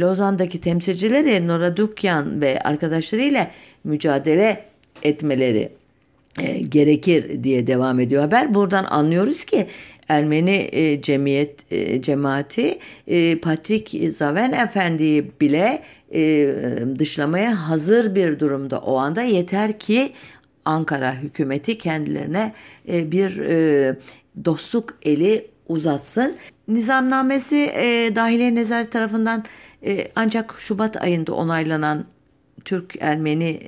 Lozan'daki 0.00 0.60
temsilcileri 0.60 1.48
Nora 1.48 1.76
Dukyan 1.76 2.40
ve 2.40 2.60
arkadaşlarıyla 2.60 3.50
mücadele 3.84 4.64
etmeleri 5.02 5.72
e, 6.38 6.58
gerekir 6.58 7.44
diye 7.44 7.66
devam 7.66 8.00
ediyor 8.00 8.22
haber. 8.22 8.54
Buradan 8.54 8.84
anlıyoruz 8.84 9.44
ki 9.44 9.66
Ermeni 10.08 10.68
e, 10.72 11.02
cemiyet 11.02 11.72
e, 11.72 12.02
cemaati 12.02 12.78
e, 13.06 13.38
Patrik 13.38 13.96
Zaven 14.08 14.52
Efendi'yi 14.52 15.32
bile 15.40 15.82
dışlamaya 16.98 17.68
hazır 17.68 18.14
bir 18.14 18.38
durumda 18.38 18.78
o 18.80 18.96
anda 18.96 19.22
yeter 19.22 19.78
ki 19.78 20.12
Ankara 20.64 21.14
hükümeti 21.14 21.78
kendilerine 21.78 22.52
bir 22.86 23.36
dostluk 24.44 24.98
eli 25.02 25.46
uzatsın. 25.68 26.36
Nizamnamesi 26.68 27.56
e, 27.56 28.10
Dahiliye 28.14 28.54
Nezareti 28.54 28.90
tarafından 28.90 29.44
ancak 30.16 30.54
Şubat 30.58 31.02
ayında 31.02 31.34
onaylanan 31.34 32.04
Türk-Ermeni 32.64 33.60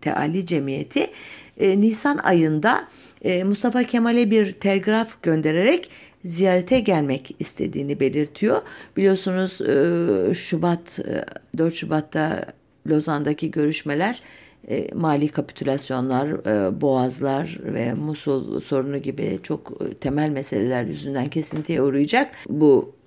Teali 0.00 0.46
Cemiyeti 0.46 1.10
e, 1.58 1.80
Nisan 1.80 2.18
ayında 2.18 2.88
e, 3.24 3.44
Mustafa 3.44 3.82
Kemal'e 3.82 4.30
bir 4.30 4.52
telgraf 4.52 5.22
göndererek 5.22 5.90
ziyarete 6.24 6.80
gelmek 6.80 7.36
istediğini 7.38 8.00
belirtiyor. 8.00 8.62
Biliyorsunuz 8.96 9.60
e, 9.60 10.34
Şubat 10.34 11.00
e, 11.00 11.24
4 11.58 11.74
Şubat'ta 11.74 12.44
Lozan'daki 12.88 13.50
görüşmeler 13.50 14.22
e, 14.68 14.88
mali 14.94 15.28
kapitülasyonlar, 15.28 16.28
e, 16.28 16.80
boğazlar 16.80 17.58
ve 17.64 17.94
Musul 17.94 18.60
sorunu 18.60 18.98
gibi 18.98 19.38
çok 19.42 19.72
e, 19.80 19.94
temel 19.94 20.28
meseleler 20.28 20.84
yüzünden 20.84 21.26
kesintiye 21.26 21.82
uğrayacak. 21.82 22.34
Bu 22.48 22.97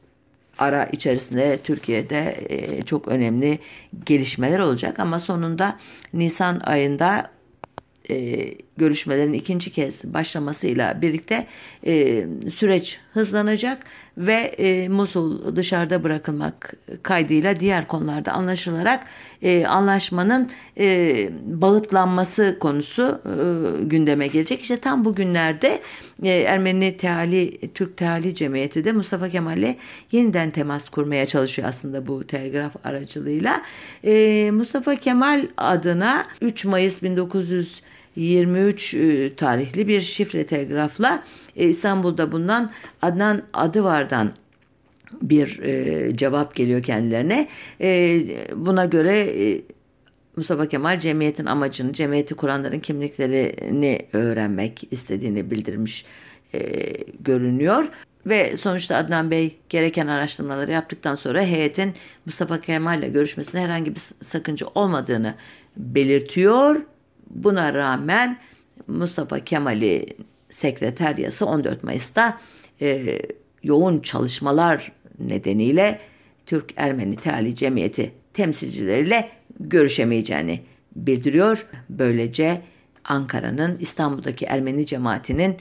ara 0.60 0.86
içerisinde 0.86 1.60
Türkiye'de 1.64 2.46
e, 2.50 2.82
çok 2.82 3.08
önemli 3.08 3.60
gelişmeler 4.06 4.60
olacak. 4.60 5.00
Ama 5.00 5.20
sonunda 5.20 5.78
Nisan 6.14 6.60
ayında 6.60 7.32
e, 8.10 8.48
görüşmelerin 8.78 9.34
ikinci 9.34 9.72
kez 9.72 10.14
başlamasıyla 10.14 11.02
birlikte 11.02 11.48
e, 11.86 12.26
süreç 12.54 13.00
hızlanacak 13.14 13.84
ve 14.18 14.34
e, 14.34 14.90
Musul 14.90 15.56
dışarıda 15.56 16.04
bırakılmak 16.04 16.74
kaydıyla 17.04 17.60
diğer 17.60 17.88
konularda 17.88 18.32
anlaşılarak 18.32 19.04
e, 19.42 19.66
anlaşmanın 19.66 20.50
e, 20.78 21.30
bağıtlanması 21.46 22.58
konusu 22.60 23.22
e, 23.26 23.84
gündeme 23.84 24.28
gelecek. 24.28 24.62
İşte 24.62 24.78
tam 24.78 25.06
bu 25.06 25.16
günlerde 25.16 25.82
e, 26.24 26.30
Ermeni 26.30 26.98
Teali, 26.98 27.72
Türk 27.74 27.98
Teali 27.98 28.36
Cemiyeti 28.36 28.86
de 28.86 28.92
Mustafa 28.92 29.30
Kemal'le 29.30 29.76
yeniden 30.12 30.52
temas 30.52 30.90
kurmaya 30.90 31.26
çalışıyor 31.26 31.68
aslında 31.68 32.08
bu 32.08 32.28
telgraf 32.28 32.76
aracılığıyla. 32.84 33.62
E, 34.04 34.52
Mustafa 34.52 34.96
Kemal 34.96 35.48
adına 35.58 36.26
3 36.42 36.66
Mayıs 36.66 37.04
1900 37.04 37.82
23 38.16 38.94
e, 38.94 39.36
tarihli 39.36 39.88
bir 39.88 40.02
şifre 40.02 40.46
telgrafla 40.46 41.24
e, 41.56 41.68
İstanbul'da 41.68 42.32
bulunan 42.32 42.72
Adnan 43.02 43.42
Adıvar'dan 43.54 44.32
bir 45.22 45.60
e, 45.60 46.16
cevap 46.18 46.56
geliyor 46.56 46.84
kendilerine. 46.84 47.48
Buna 48.56 48.86
göre 48.86 49.34
Mustafa 50.36 50.66
Kemal 50.68 51.00
cemiyetin 51.00 51.46
amacını, 51.46 51.94
cemiyeti 51.94 52.36
kuranların 52.36 52.80
kimliklerini 52.80 54.00
öğrenmek 54.14 54.88
istediğini 54.92 55.52
bildirmiş 55.52 56.06
görünüyor. 57.20 57.90
Ve 58.26 58.56
sonuçta 58.56 58.96
Adnan 58.96 59.32
Bey 59.32 59.58
gereken 59.70 60.08
araştırmaları 60.08 60.72
yaptıktan 60.72 61.16
sonra 61.16 61.42
heyetin 61.42 61.94
Mustafa 62.26 62.62
Kemal 62.62 63.00
ile 63.00 63.10
görüşmesine 63.10 63.62
herhangi 63.62 63.96
bir 63.96 64.02
sakınca 64.22 64.68
olmadığını 64.76 65.36
belirtiyor. 65.78 66.82
Buna 67.36 67.74
rağmen 67.74 68.38
Mustafa 68.88 69.40
Kemal'i 69.40 70.06
sekreteryası 70.50 71.46
14 71.46 71.84
Mayıs'ta 71.84 72.38
e, 72.82 73.20
yoğun 73.64 74.00
çalışmalar 74.00 74.92
nedeniyle 75.20 76.00
Türk-Ermeni 76.46 77.16
Teali 77.16 77.56
Cemiyeti 77.56 78.12
temsilcileriyle 78.34 79.30
görüşemeyeceğini 79.60 80.62
bildiriyor. 80.96 81.68
Böylece 81.90 82.62
Ankara'nın 83.04 83.78
İstanbul'daki 83.80 84.46
Ermeni 84.46 84.86
cemaatinin 84.86 85.58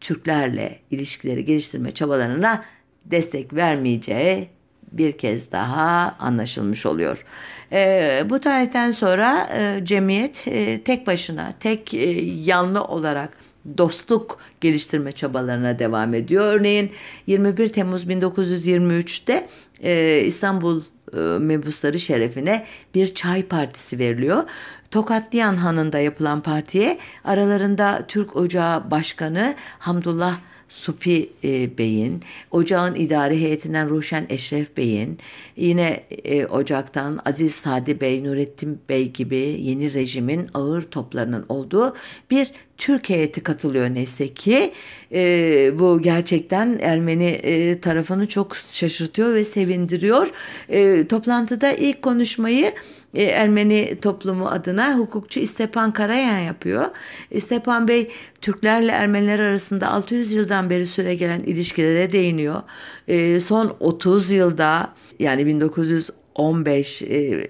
Türklerle 0.00 0.78
ilişkileri 0.90 1.44
geliştirme 1.44 1.90
çabalarına 1.90 2.64
destek 3.04 3.54
vermeyeceği 3.54 4.48
bir 4.92 5.12
kez 5.12 5.52
daha 5.52 6.16
anlaşılmış 6.18 6.86
oluyor. 6.86 7.24
E, 7.72 8.24
bu 8.30 8.40
tarihten 8.40 8.90
sonra 8.90 9.48
e, 9.54 9.80
cemiyet 9.84 10.44
e, 10.46 10.82
tek 10.82 11.06
başına, 11.06 11.52
tek 11.60 11.94
e, 11.94 12.10
yanlı 12.22 12.84
olarak 12.84 13.30
dostluk 13.78 14.38
geliştirme 14.60 15.12
çabalarına 15.12 15.78
devam 15.78 16.14
ediyor. 16.14 16.44
Örneğin 16.44 16.92
21 17.26 17.68
Temmuz 17.68 18.04
1923'te 18.04 19.46
e, 19.82 20.22
İstanbul 20.26 20.82
e, 21.12 21.18
mebusları 21.18 21.98
şerefine 21.98 22.66
bir 22.94 23.14
çay 23.14 23.42
partisi 23.42 23.98
veriliyor. 23.98 24.44
Tokatlıyan 24.90 25.56
Hanı'nda 25.56 25.98
yapılan 25.98 26.40
partiye 26.40 26.98
aralarında 27.24 28.04
Türk 28.08 28.36
Ocağı 28.36 28.90
Başkanı 28.90 29.54
Hamdullah 29.78 30.38
Supi 30.72 31.30
e, 31.44 31.78
Bey'in, 31.78 32.22
ocağın 32.50 32.94
idari 32.94 33.40
heyetinden 33.40 33.88
Ruşen 33.88 34.26
Eşref 34.28 34.76
Bey'in, 34.76 35.18
yine 35.56 36.04
e, 36.24 36.46
ocaktan 36.46 37.20
Aziz 37.24 37.54
Sadi 37.54 38.00
Bey, 38.00 38.24
Nurettin 38.24 38.80
Bey 38.88 39.12
gibi 39.12 39.36
yeni 39.36 39.94
rejimin 39.94 40.46
ağır 40.54 40.82
toplarının 40.82 41.44
olduğu 41.48 41.94
bir 42.30 42.52
Türk 42.78 43.08
heyeti 43.08 43.40
katılıyor 43.40 43.94
neyse 43.94 44.28
ki. 44.28 44.72
E, 45.12 45.70
bu 45.78 46.02
gerçekten 46.02 46.78
Ermeni 46.82 47.28
e, 47.28 47.80
tarafını 47.80 48.28
çok 48.28 48.56
şaşırtıyor 48.56 49.34
ve 49.34 49.44
sevindiriyor. 49.44 50.30
E, 50.68 51.06
toplantıda 51.06 51.72
ilk 51.72 52.02
konuşmayı 52.02 52.72
e, 53.14 53.22
Ermeni 53.22 53.98
toplumu 54.02 54.48
adına 54.48 54.98
hukukçu 54.98 55.40
İstepan 55.40 55.92
Karayan 55.92 56.38
yapıyor. 56.38 56.84
İstepan 57.30 57.88
Bey 57.88 58.10
Türklerle 58.40 58.92
Ermeniler 58.92 59.38
arasında 59.38 59.88
600 59.88 60.32
yıldan 60.32 60.70
beri 60.70 60.86
süre 60.86 61.14
gelen 61.14 61.40
ilişkilere 61.40 62.12
değiniyor. 62.12 62.62
E, 63.08 63.40
son 63.40 63.76
30 63.80 64.30
yılda 64.30 64.94
yani 65.18 65.46
1915 65.46 67.02
e, 67.02 67.48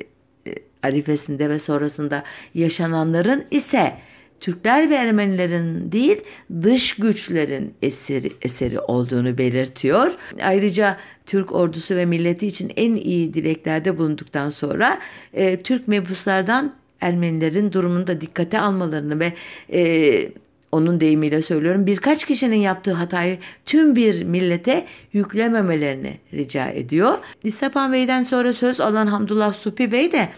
arifesinde 0.83 1.51
ve 1.51 1.59
sonrasında 1.59 2.23
yaşananların 2.55 3.45
ise 3.51 3.99
Türkler 4.43 4.91
ve 4.91 4.95
Ermenilerin 4.95 5.93
değil 5.93 6.21
dış 6.63 6.97
güçlerin 6.97 7.75
eseri, 7.83 8.33
eseri 8.43 8.81
olduğunu 8.81 9.39
belirtiyor. 9.39 10.11
Ayrıca 10.43 10.97
Türk 11.27 11.53
ordusu 11.53 11.97
ve 11.97 12.05
milleti 12.05 12.47
için 12.47 12.73
en 12.77 12.97
iyi 12.97 13.35
dileklerde 13.35 13.99
bulunduktan 13.99 14.51
sonra 14.51 14.99
e, 15.33 15.63
Türk 15.63 15.89
mebuslardan 15.89 16.75
Ermenilerin 17.01 17.73
durumunu 17.73 18.07
da 18.07 18.21
dikkate 18.21 18.61
almalarını 18.61 19.21
ve 19.21 19.33
e, 19.73 20.31
onun 20.73 21.01
deyimiyle 21.01 21.43
söylüyorum 21.43 21.87
birkaç 21.87 22.25
kişinin 22.25 22.57
yaptığı 22.57 22.93
hatayı 22.93 23.39
tüm 23.67 23.97
bir 23.97 24.25
millete 24.25 24.87
yüklememelerini 25.13 26.19
rica 26.33 26.69
ediyor. 26.69 27.19
İstepan 27.45 27.93
Bey'den 27.93 28.23
sonra 28.23 28.53
söz 28.53 28.81
alan 28.81 29.07
Hamdullah 29.07 29.55
Supi 29.55 29.93
Bey 29.93 30.13
de 30.13 30.29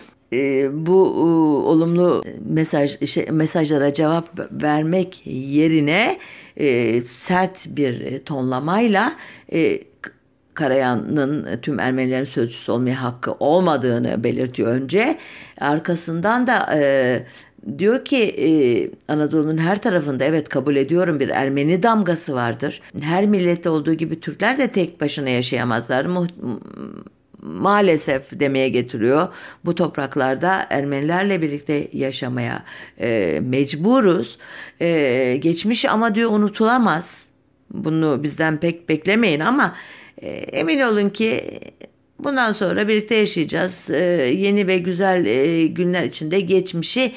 bu 0.72 1.06
e, 1.06 1.20
olumlu 1.68 2.24
mesaj 2.48 3.08
şey, 3.08 3.26
mesajlara 3.30 3.92
cevap 3.92 4.40
vermek 4.62 5.22
yerine 5.26 6.18
e, 6.56 7.00
sert 7.00 7.66
bir 7.68 8.18
tonlamayla 8.18 9.12
e, 9.52 9.80
Karayan'ın 10.54 11.60
tüm 11.62 11.80
Ermenilerin 11.80 12.24
sözcüsü 12.24 12.72
olmaya 12.72 13.02
hakkı 13.02 13.32
olmadığını 13.32 14.24
belirtiyor 14.24 14.68
önce. 14.68 15.18
Arkasından 15.60 16.46
da 16.46 16.74
e, 16.74 17.20
diyor 17.78 18.04
ki 18.04 18.22
e, 18.22 18.50
Anadolu'nun 19.12 19.58
her 19.58 19.82
tarafında 19.82 20.24
evet 20.24 20.48
kabul 20.48 20.76
ediyorum 20.76 21.20
bir 21.20 21.28
Ermeni 21.28 21.82
damgası 21.82 22.34
vardır. 22.34 22.80
Her 23.00 23.26
millette 23.26 23.68
olduğu 23.68 23.94
gibi 23.94 24.20
Türkler 24.20 24.58
de 24.58 24.68
tek 24.68 25.00
başına 25.00 25.28
yaşayamazlar. 25.28 26.06
Muht 26.06 26.32
maalesef 27.44 28.40
demeye 28.40 28.68
getiriyor. 28.68 29.28
Bu 29.64 29.74
topraklarda 29.74 30.66
Ermenilerle 30.70 31.42
birlikte 31.42 31.88
yaşamaya 31.92 32.64
e, 33.00 33.40
mecburuz. 33.42 34.38
E, 34.80 35.36
geçmiş 35.40 35.84
ama 35.84 36.14
diyor 36.14 36.30
unutulamaz. 36.30 37.28
Bunu 37.70 38.22
bizden 38.22 38.60
pek 38.60 38.88
beklemeyin 38.88 39.40
ama 39.40 39.74
e, 40.22 40.28
emin 40.30 40.80
olun 40.80 41.08
ki 41.08 41.60
Bundan 42.18 42.52
sonra 42.52 42.88
birlikte 42.88 43.14
yaşayacağız. 43.14 43.90
Ee, 43.90 43.96
yeni 44.36 44.66
ve 44.66 44.78
güzel 44.78 45.26
e, 45.26 45.66
günler 45.66 46.04
içinde 46.04 46.40
geçmişi 46.40 47.12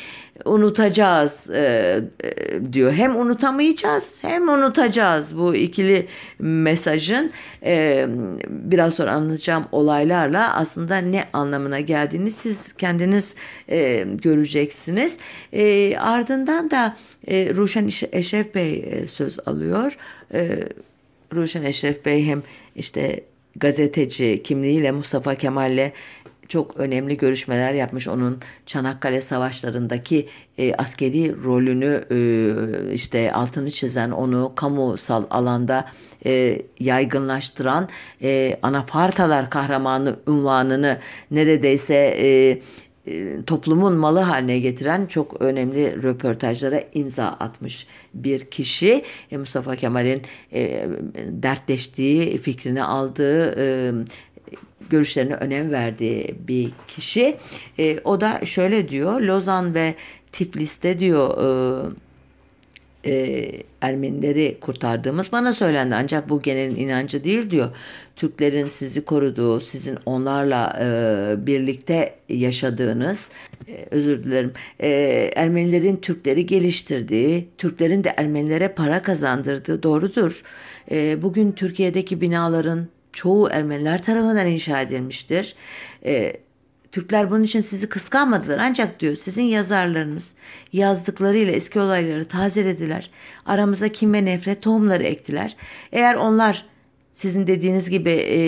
unutacağız 0.45 1.49
e, 1.49 2.01
e, 2.23 2.73
diyor. 2.73 2.93
Hem 2.93 3.15
unutamayacağız 3.15 4.23
hem 4.23 4.49
unutacağız 4.49 5.37
bu 5.37 5.55
ikili 5.55 6.07
mesajın 6.39 7.31
e, 7.63 8.05
biraz 8.49 8.93
sonra 8.93 9.11
anlatacağım 9.11 9.65
olaylarla 9.71 10.55
aslında 10.55 10.97
ne 10.97 11.23
anlamına 11.33 11.79
geldiğini 11.79 12.31
siz 12.31 12.73
kendiniz 12.73 13.35
e, 13.69 14.05
göreceksiniz. 14.23 15.17
E, 15.53 15.97
ardından 15.97 16.71
da 16.71 16.97
e, 17.27 17.55
Ruşen 17.55 17.89
Eşref 18.11 18.55
Bey 18.55 18.85
e, 18.91 19.07
söz 19.07 19.39
alıyor. 19.45 19.97
E, 20.33 20.59
Ruşen 21.35 21.63
Eşref 21.63 22.05
Bey 22.05 22.25
hem 22.25 22.43
işte 22.75 23.23
gazeteci 23.57 24.41
kimliğiyle 24.43 24.91
Mustafa 24.91 25.35
Kemal'le 25.35 25.91
çok 26.47 26.77
önemli 26.77 27.17
görüşmeler 27.17 27.73
yapmış. 27.73 28.07
Onun 28.07 28.39
Çanakkale 28.65 29.21
Savaşları'ndaki 29.21 30.27
e, 30.57 30.73
askeri 30.73 31.43
rolünü 31.43 32.05
e, 32.11 32.93
işte 32.93 33.33
altını 33.33 33.71
çizen, 33.71 34.11
onu 34.11 34.53
kamusal 34.55 35.23
alanda 35.29 35.85
e, 36.25 36.61
yaygınlaştıran 36.79 37.89
e, 38.21 38.59
Anafartalar 38.61 39.49
kahramanı 39.49 40.15
unvanını 40.27 40.97
neredeyse 41.31 42.17
e, 42.19 42.59
toplumun 43.47 43.93
malı 43.93 44.19
haline 44.19 44.59
getiren 44.59 45.05
çok 45.05 45.41
önemli 45.41 46.03
röportajlara 46.03 46.83
imza 46.93 47.25
atmış 47.25 47.87
bir 48.13 48.39
kişi. 48.39 49.03
E, 49.31 49.37
Mustafa 49.37 49.75
Kemal'in 49.75 50.21
dertleştiği, 51.15 52.37
fikrini 52.37 52.83
aldığı, 52.83 54.05
görüşlerine 54.89 55.33
önem 55.33 55.71
verdiği 55.71 56.35
bir 56.47 56.71
kişi. 56.87 57.37
O 58.03 58.21
da 58.21 58.45
şöyle 58.45 58.89
diyor, 58.89 59.21
Lozan 59.21 59.73
ve 59.73 59.95
Tiflis'te 60.31 60.99
diyor... 60.99 61.91
Ermenileri 63.81 64.57
kurtardığımız 64.61 65.31
bana 65.31 65.53
söylendi. 65.53 65.95
Ancak 65.95 66.29
bu 66.29 66.41
genelin 66.41 66.75
inancı 66.75 67.23
değil 67.23 67.49
diyor. 67.49 67.69
Türklerin 68.17 68.67
sizi 68.67 69.05
koruduğu, 69.05 69.59
sizin 69.59 69.97
onlarla 70.05 70.79
e, 70.81 71.45
birlikte 71.47 72.15
yaşadığınız, 72.29 73.31
e, 73.67 73.85
özür 73.91 74.23
dilerim, 74.23 74.53
e, 74.79 74.89
Ermenilerin 75.35 75.95
Türkleri 75.95 76.45
geliştirdiği, 76.45 77.49
Türklerin 77.57 78.03
de 78.03 78.13
Ermenilere 78.17 78.67
para 78.67 79.01
kazandırdığı 79.01 79.83
doğrudur. 79.83 80.43
E, 80.91 81.21
bugün 81.21 81.51
Türkiye'deki 81.51 82.21
binaların 82.21 82.87
çoğu 83.13 83.49
Ermeniler 83.49 84.03
tarafından 84.03 84.47
inşa 84.47 84.81
edilmiştir. 84.81 85.55
E, 86.05 86.33
Türkler 86.91 87.31
bunun 87.31 87.43
için 87.43 87.59
sizi 87.59 87.89
kıskanmadılar 87.89 88.57
ancak 88.57 88.99
diyor 88.99 89.15
sizin 89.15 89.43
yazarlarınız 89.43 90.35
yazdıklarıyla 90.73 91.53
eski 91.53 91.79
olayları 91.79 92.27
tazelediler. 92.27 93.09
Aramıza 93.45 93.87
kim 93.87 94.13
ve 94.13 94.25
nefret 94.25 94.61
tohumları 94.61 95.03
ektiler. 95.03 95.55
Eğer 95.91 96.15
onlar 96.15 96.65
sizin 97.17 97.47
dediğiniz 97.47 97.89
gibi 97.89 98.09
e, 98.09 98.39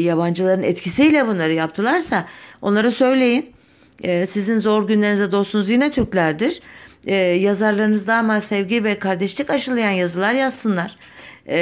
yabancıların 0.00 0.62
etkisiyle 0.62 1.26
bunları 1.26 1.52
yaptılarsa 1.52 2.26
onlara 2.62 2.90
söyleyin. 2.90 3.52
E, 4.02 4.26
sizin 4.26 4.58
zor 4.58 4.86
günlerinize 4.88 5.32
dostunuz 5.32 5.70
yine 5.70 5.92
Türklerdir. 5.92 6.60
E, 7.06 7.14
yazarlarınız 7.14 8.06
daima 8.06 8.40
sevgi 8.40 8.84
ve 8.84 8.98
kardeşlik 8.98 9.50
aşılayan 9.50 9.90
yazılar 9.90 10.32
yazsınlar. 10.32 10.96
e, 11.48 11.58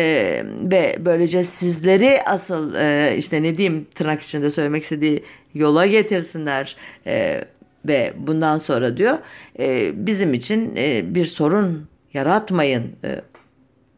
ve 0.63 0.97
böylece 1.01 1.45
sizleri 1.45 2.23
asıl 2.27 2.75
e, 2.75 3.17
işte 3.17 3.43
ne 3.43 3.57
diyeyim 3.59 3.87
tırnak 3.95 4.23
içinde 4.23 4.51
söylemek 4.51 4.83
istediği 4.83 5.25
yola 5.55 5.87
getirsinler 5.87 6.77
e, 7.07 7.45
ve 7.85 8.13
bundan 8.17 8.59
sonra 8.59 8.97
diyor 8.97 9.19
e, 9.59 9.93
bizim 10.07 10.35
için 10.35 10.77
e, 10.77 11.15
bir 11.15 11.25
sorun 11.25 11.89
yaratmayın 12.15 12.93
e, 13.05 13.21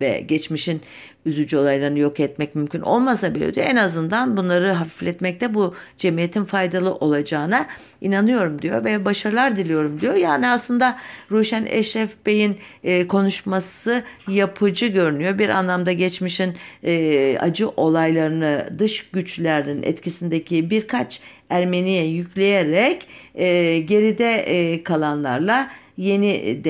ve 0.00 0.20
geçmişin 0.20 0.80
üzücü 1.26 1.56
olaylarını 1.56 1.98
yok 1.98 2.20
etmek 2.20 2.54
mümkün 2.54 2.80
olmasa 2.80 3.34
bile 3.34 3.54
diyor 3.54 3.66
en 3.66 3.76
azından 3.76 4.36
bunları 4.36 4.72
hafifletmekte 4.72 5.54
bu 5.54 5.74
cemiyetin 5.96 6.44
faydalı 6.44 6.94
olacağına 6.94 7.66
inanıyorum 8.00 8.62
diyor 8.62 8.84
ve 8.84 9.04
başarılar 9.04 9.56
diliyorum 9.56 10.00
diyor. 10.00 10.14
Yani 10.14 10.48
aslında 10.48 10.98
Ruşen 11.30 11.66
Eşref 11.66 12.26
Bey'in 12.26 12.56
e, 12.84 13.06
konuşması 13.06 14.02
yapıcı 14.28 14.86
görünüyor. 14.86 15.38
Bir 15.38 15.48
anlamda 15.48 15.92
geçmişin 15.92 16.56
e, 16.84 17.36
acı 17.40 17.68
olaylarını 17.68 18.68
dış 18.78 19.10
güçlerin 19.10 19.82
etkisindeki 19.82 20.70
birkaç 20.70 21.20
Ermeniye 21.50 22.04
yükleyerek 22.04 23.08
e, 23.34 23.78
geride 23.78 24.34
e, 24.34 24.82
kalanlarla 24.82 25.70
yeni 25.96 26.64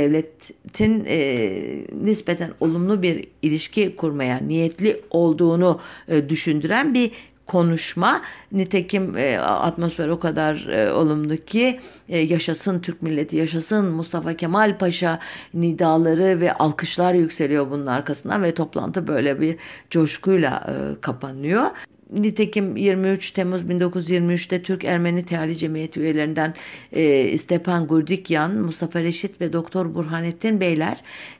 devletin 0.74 1.04
e, 1.08 2.04
nispeten 2.04 2.50
olumlu 2.60 3.02
bir 3.02 3.26
ilişki 3.42 3.96
kurmaya 3.96 4.38
niyetli 4.38 5.00
olduğunu 5.10 5.80
e, 6.08 6.28
düşündüren 6.28 6.94
bir 6.94 7.10
konuşma. 7.46 8.22
Nitekim 8.52 9.16
e, 9.16 9.38
atmosfer 9.38 10.08
o 10.08 10.18
kadar 10.18 10.66
e, 10.66 10.92
olumlu 10.92 11.36
ki 11.36 11.80
e, 12.08 12.18
yaşasın 12.18 12.80
Türk 12.80 13.02
milleti, 13.02 13.36
yaşasın 13.36 13.90
Mustafa 13.90 14.34
Kemal 14.34 14.78
Paşa 14.78 15.18
nidaları 15.54 16.40
ve 16.40 16.52
alkışlar 16.52 17.14
yükseliyor 17.14 17.70
bunun 17.70 17.86
arkasından 17.86 18.42
ve 18.42 18.54
toplantı 18.54 19.08
böyle 19.08 19.40
bir 19.40 19.56
coşkuyla 19.90 20.66
e, 20.68 21.00
kapanıyor. 21.00 21.66
Nitekim 22.12 22.76
23 22.76 23.30
Temmuz 23.30 23.62
1923'te 23.62 24.62
Türk 24.62 24.84
Ermeni 24.84 25.24
Teali 25.24 25.56
Cemiyeti 25.56 26.00
üyelerinden 26.00 26.54
e, 26.92 27.38
Stepan 27.38 27.86
Gurdikyan, 27.86 28.50
Mustafa 28.54 29.00
Reşit 29.00 29.40
ve 29.40 29.52
Doktor 29.52 29.94
Burhanettin 29.94 30.60
Beyler 30.60 30.96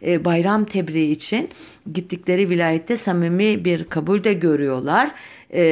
e, 0.06 0.24
bayram 0.24 0.64
tebriği 0.64 1.10
için 1.10 1.48
gittikleri 1.92 2.50
vilayette 2.50 2.96
samimi 2.96 3.64
bir 3.64 3.84
kabul 3.84 4.24
de 4.24 4.32
görüyorlar. 4.32 5.10
E, 5.50 5.62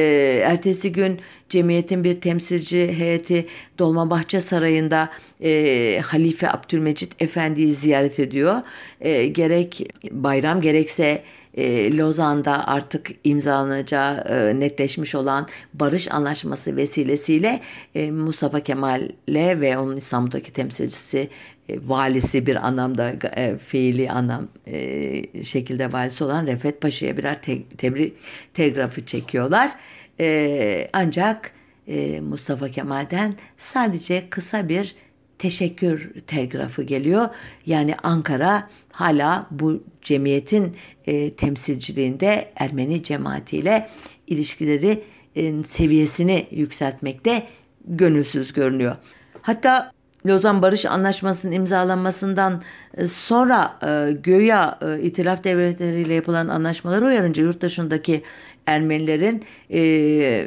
ertesi 0.45 0.91
gün 0.91 1.19
cemiyetin 1.49 2.03
bir 2.03 2.21
temsilci 2.21 2.91
heyeti 2.97 3.47
Dolmabahçe 3.79 4.41
Sarayı'nda 4.41 5.09
e, 5.43 6.01
Halife 6.05 6.49
Abdülmecit 6.49 7.21
Efendi'yi 7.21 7.73
ziyaret 7.73 8.19
ediyor. 8.19 8.55
E, 9.01 9.25
gerek 9.25 9.87
bayram 10.11 10.61
gerekse 10.61 11.23
e, 11.53 11.97
Lozan'da 11.97 12.67
artık 12.67 13.11
imzalanacağı 13.23 14.17
e, 14.17 14.59
netleşmiş 14.59 15.15
olan 15.15 15.47
barış 15.73 16.11
anlaşması 16.11 16.75
vesilesiyle 16.75 17.59
e, 17.95 18.11
Mustafa 18.11 18.59
Kemal'le 18.59 19.61
ve 19.61 19.77
onun 19.77 19.95
İstanbul'daki 19.95 20.53
temsilcisi 20.53 21.29
e, 21.69 21.77
valisi 21.81 22.45
bir 22.45 22.67
anlamda 22.67 23.13
e, 23.35 23.57
fiili 23.57 24.09
anlam 24.09 24.47
e, 24.67 25.43
şekilde 25.43 25.91
valisi 25.91 26.23
olan 26.23 26.47
Refet 26.47 26.81
Paşa'ya 26.81 27.17
birer 27.17 27.41
te, 27.41 27.63
tebrik 27.63 28.13
telgrafı 28.53 29.05
çekiyorlar. 29.05 29.75
E, 30.19 30.89
ancak 30.93 31.51
e, 31.87 32.21
Mustafa 32.21 32.69
Kemal'den 32.69 33.35
sadece 33.57 34.29
kısa 34.29 34.69
bir 34.69 34.95
teşekkür 35.43 36.13
telgrafı 36.27 36.83
geliyor. 36.83 37.29
Yani 37.65 37.95
Ankara 38.03 38.69
hala 38.91 39.47
bu 39.51 39.83
cemiyetin 40.01 40.75
e, 41.05 41.33
temsilciliğinde 41.33 42.51
Ermeni 42.55 43.03
cemaatiyle 43.03 43.89
ilişkileri 44.27 45.03
e, 45.35 45.63
seviyesini 45.63 46.47
yükseltmekte 46.51 47.47
gönülsüz 47.85 48.53
görünüyor. 48.53 48.95
Hatta 49.41 49.91
Lozan 50.27 50.61
Barış 50.61 50.85
Anlaşması'nın 50.85 51.51
imzalanmasından 51.51 52.61
e, 52.97 53.07
sonra 53.07 53.77
e, 53.83 54.11
göya 54.11 54.79
e, 54.81 55.01
itilaf 55.01 55.43
devletleriyle 55.43 56.13
yapılan 56.13 56.47
anlaşmaları 56.47 57.05
uyarınca 57.05 57.43
yurt 57.43 57.61
dışındaki 57.61 58.23
Ermenilerin 58.65 59.43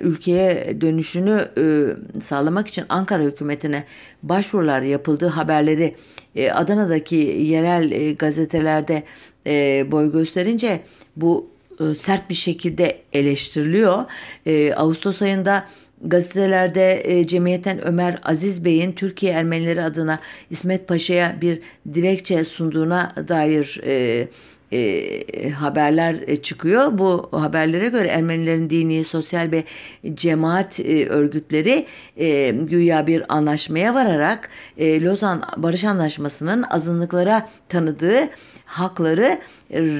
ülkeye 0.02 0.80
dönüşünü 0.80 1.48
sağlamak 2.22 2.68
için 2.68 2.84
Ankara 2.88 3.22
hükümetine 3.22 3.84
başvurular 4.22 4.82
yapıldığı 4.82 5.26
haberleri 5.26 5.94
Adana'daki 6.54 7.16
yerel 7.16 8.14
gazetelerde 8.14 9.02
boy 9.90 10.12
gösterince 10.12 10.80
bu 11.16 11.50
sert 11.94 12.30
bir 12.30 12.34
şekilde 12.34 12.98
eleştiriliyor. 13.12 14.04
Ağustos 14.76 15.22
ayında 15.22 15.64
gazetelerde 16.04 17.02
e, 17.04 17.26
Cemiyetten 17.26 17.86
Ömer 17.86 18.18
Aziz 18.22 18.64
Bey'in 18.64 18.92
Türkiye 18.92 19.32
Ermenileri 19.32 19.82
adına 19.82 20.20
İsmet 20.50 20.88
Paşa'ya 20.88 21.36
bir 21.40 21.60
dilekçe 21.94 22.44
sunduğuna 22.44 23.12
dair 23.28 23.80
e, 23.84 24.28
e, 24.72 25.50
haberler 25.50 26.16
e, 26.26 26.36
çıkıyor. 26.36 26.98
Bu 26.98 27.28
haberlere 27.32 27.88
göre 27.88 28.08
Ermenilerin 28.08 28.70
dini, 28.70 29.04
sosyal 29.04 29.50
ve 29.50 29.64
cemaat 30.14 30.80
e, 30.80 31.06
örgütleri 31.06 31.86
e, 32.16 32.50
güya 32.50 33.06
bir 33.06 33.34
anlaşmaya 33.34 33.94
vararak 33.94 34.48
e, 34.78 35.02
Lozan 35.02 35.42
Barış 35.56 35.84
Anlaşması'nın 35.84 36.62
azınlıklara 36.62 37.48
tanıdığı 37.68 38.28
hakları 38.64 39.38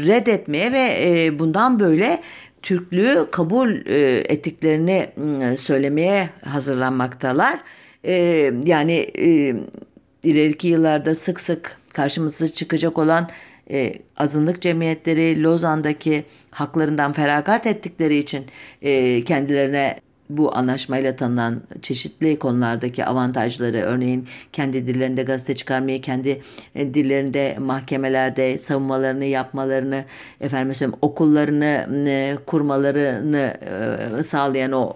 reddetmeye 0.06 0.72
ve 0.72 0.98
e, 1.02 1.38
bundan 1.38 1.80
böyle 1.80 2.20
Türklüğü 2.66 3.26
kabul 3.30 3.86
e, 3.86 4.24
ettiklerini 4.28 5.10
söylemeye 5.58 6.30
hazırlanmaktalar. 6.44 7.58
E, 8.04 8.14
yani 8.64 8.92
e, 9.18 9.54
ileriki 10.22 10.68
yıllarda 10.68 11.14
sık 11.14 11.40
sık 11.40 11.78
karşımıza 11.92 12.48
çıkacak 12.48 12.98
olan 12.98 13.28
e, 13.70 13.92
azınlık 14.16 14.62
cemiyetleri 14.62 15.42
Lozan'daki 15.42 16.24
haklarından 16.50 17.12
feragat 17.12 17.66
ettikleri 17.66 18.16
için 18.16 18.44
e, 18.82 19.24
kendilerine 19.24 20.00
bu 20.30 20.56
anlaşmayla 20.56 21.16
tanınan 21.16 21.62
çeşitli 21.82 22.38
konulardaki 22.38 23.04
avantajları 23.04 23.76
örneğin 23.76 24.28
kendi 24.52 24.86
dillerinde 24.86 25.22
gazete 25.22 25.54
çıkarmayı, 25.56 26.00
kendi 26.00 26.40
e, 26.74 26.94
dillerinde 26.94 27.56
mahkemelerde 27.58 28.58
savunmalarını 28.58 29.24
yapmalarını, 29.24 30.04
efendim 30.40 30.74
söyleyeyim 30.74 30.98
okullarını 31.02 31.86
e, 32.08 32.36
kurmalarını 32.46 33.54
e, 34.18 34.22
sağlayan 34.22 34.72
o 34.72 34.94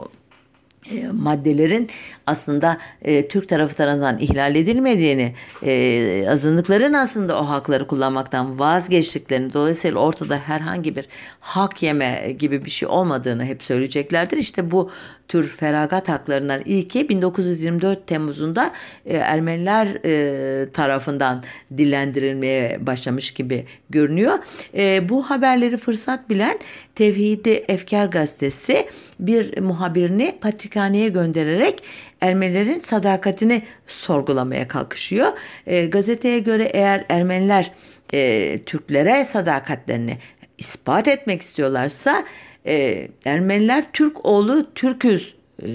e, 0.91 1.09
maddelerin 1.13 1.91
aslında 2.27 2.79
e, 3.03 3.29
Türk 3.29 3.49
tarafı 3.49 3.75
tarafından 3.75 4.19
ihlal 4.19 4.57
edilmediğini, 4.57 5.35
e, 5.63 6.29
azınlıkların 6.29 6.93
aslında 6.93 7.41
o 7.41 7.49
hakları 7.49 7.87
kullanmaktan 7.87 8.59
vazgeçtiklerini, 8.59 9.53
dolayısıyla 9.53 10.01
ortada 10.01 10.37
herhangi 10.39 10.97
bir 10.97 11.09
hak 11.41 11.83
yeme 11.83 12.37
gibi 12.39 12.65
bir 12.65 12.71
şey 12.71 12.89
olmadığını 12.89 13.45
hep 13.45 13.63
söyleyeceklerdir. 13.63 14.37
İşte 14.37 14.71
bu 14.71 14.91
tür 15.31 15.49
feragat 15.49 16.09
haklarından 16.09 16.63
ilki 16.65 17.09
1924 17.09 18.07
Temmuz'unda 18.07 18.73
e, 19.07 19.17
Ermeniler 19.17 19.87
e, 20.05 20.71
tarafından 20.71 21.43
dillendirilmeye 21.77 22.87
başlamış 22.87 23.31
gibi 23.31 23.67
görünüyor. 23.91 24.39
E, 24.75 25.09
bu 25.09 25.23
haberleri 25.23 25.77
fırsat 25.77 26.31
bilen 26.31 26.59
Tevhidi 27.01 27.65
Efkar 27.69 28.07
gazetesi 28.07 28.87
bir 29.21 29.61
muhabirini 29.61 30.39
patrikhaneye 30.41 31.09
göndererek 31.09 31.83
Ermenilerin 32.21 32.81
sadakatini 32.81 33.63
sorgulamaya 33.87 34.69
kalkışıyor. 34.69 35.29
E, 35.67 35.87
gazeteye 35.87 36.39
göre 36.39 36.65
eğer 36.65 37.05
Ermeniler 37.09 37.73
e, 38.13 38.59
Türklere 38.67 39.25
sadakatlerini 39.25 40.19
ispat 40.59 41.09
etmek 41.09 41.43
istiyorlarsa 41.43 42.25
e, 42.67 43.09
Ermeniler 43.25 43.85
Türk 43.93 44.27
oğlu 44.27 44.75
Türküz 44.75 45.35
e, 45.63 45.69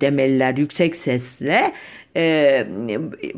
demeliler 0.00 0.56
yüksek 0.56 0.96
sesle 0.96 1.72
e, 2.16 2.66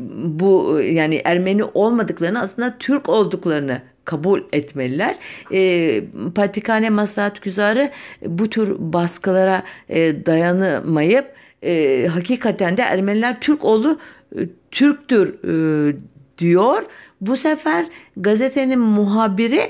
bu 0.07 0.81
yani 0.83 1.21
Ermeni 1.25 1.63
olmadıklarını 1.63 2.41
aslında 2.41 2.77
Türk 2.79 3.09
olduklarını 3.09 3.81
kabul 4.07 4.41
etmeliler. 4.53 5.15
E, 5.53 6.03
Patrikhane 6.35 6.89
Maslahat 6.89 7.41
Güzarı 7.41 7.91
bu 8.25 8.49
tür 8.49 8.75
baskılara 8.79 9.63
e, 9.89 10.25
dayanamayıp 10.25 11.33
e, 11.63 12.07
hakikaten 12.13 12.77
de 12.77 12.81
Ermeniler 12.81 13.39
Türk 13.41 13.65
oğlu 13.65 13.99
e, 14.35 14.39
Türktür 14.71 15.27
e, 15.43 15.95
diyor. 16.37 16.83
Bu 17.21 17.37
sefer 17.37 17.85
gazetenin 18.17 18.79
muhabiri 18.79 19.61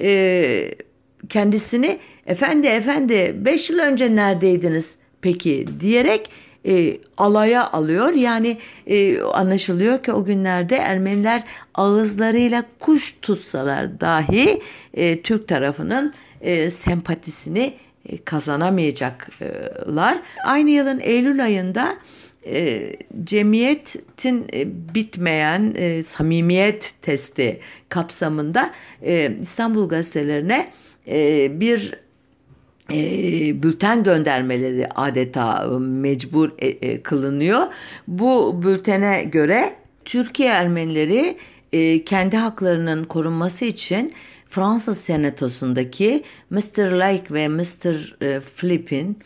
e, 0.00 0.74
kendisini 1.28 1.98
efendi 2.26 2.66
efendi 2.66 3.36
5 3.38 3.70
yıl 3.70 3.78
önce 3.78 4.16
neredeydiniz 4.16 4.96
peki 5.20 5.66
diyerek 5.80 6.30
e, 6.66 6.98
alaya 7.16 7.70
alıyor. 7.72 8.12
Yani 8.12 8.58
e, 8.86 9.20
anlaşılıyor 9.20 10.02
ki 10.02 10.12
o 10.12 10.24
günlerde 10.24 10.76
Ermeniler 10.76 11.44
ağızlarıyla 11.74 12.64
kuş 12.80 13.16
tutsalar 13.22 14.00
dahi 14.00 14.60
e, 14.94 15.22
Türk 15.22 15.48
tarafının 15.48 16.14
e, 16.40 16.70
sempatisini 16.70 17.74
e, 18.08 18.24
kazanamayacaklar. 18.24 20.18
Aynı 20.46 20.70
yılın 20.70 21.00
Eylül 21.00 21.44
ayında 21.44 21.88
e, 22.46 22.92
cemiyetin 23.24 24.46
e, 24.52 24.94
bitmeyen 24.94 25.74
e, 25.76 26.02
samimiyet 26.02 26.94
testi 27.02 27.60
kapsamında 27.88 28.70
e, 29.02 29.36
İstanbul 29.42 29.88
gazetelerine 29.88 30.70
e, 31.08 31.60
bir 31.60 32.05
e, 32.92 33.62
bülten 33.62 34.04
göndermeleri 34.04 34.88
adeta 34.94 35.68
mecbur 35.78 36.50
e, 36.58 36.66
e, 36.68 37.02
kılınıyor. 37.02 37.62
Bu 38.08 38.62
bültene 38.62 39.22
göre 39.22 39.76
Türkiye 40.04 40.48
Ermenileri 40.48 41.36
e, 41.72 42.04
kendi 42.04 42.36
haklarının 42.36 43.04
korunması 43.04 43.64
için 43.64 44.12
Fransız 44.48 44.98
senatosundaki 44.98 46.22
Mr. 46.50 46.92
Lake 46.92 47.34
ve 47.34 47.48
Mr. 47.48 48.16
E, 48.22 48.40
Flip'in 48.40 49.18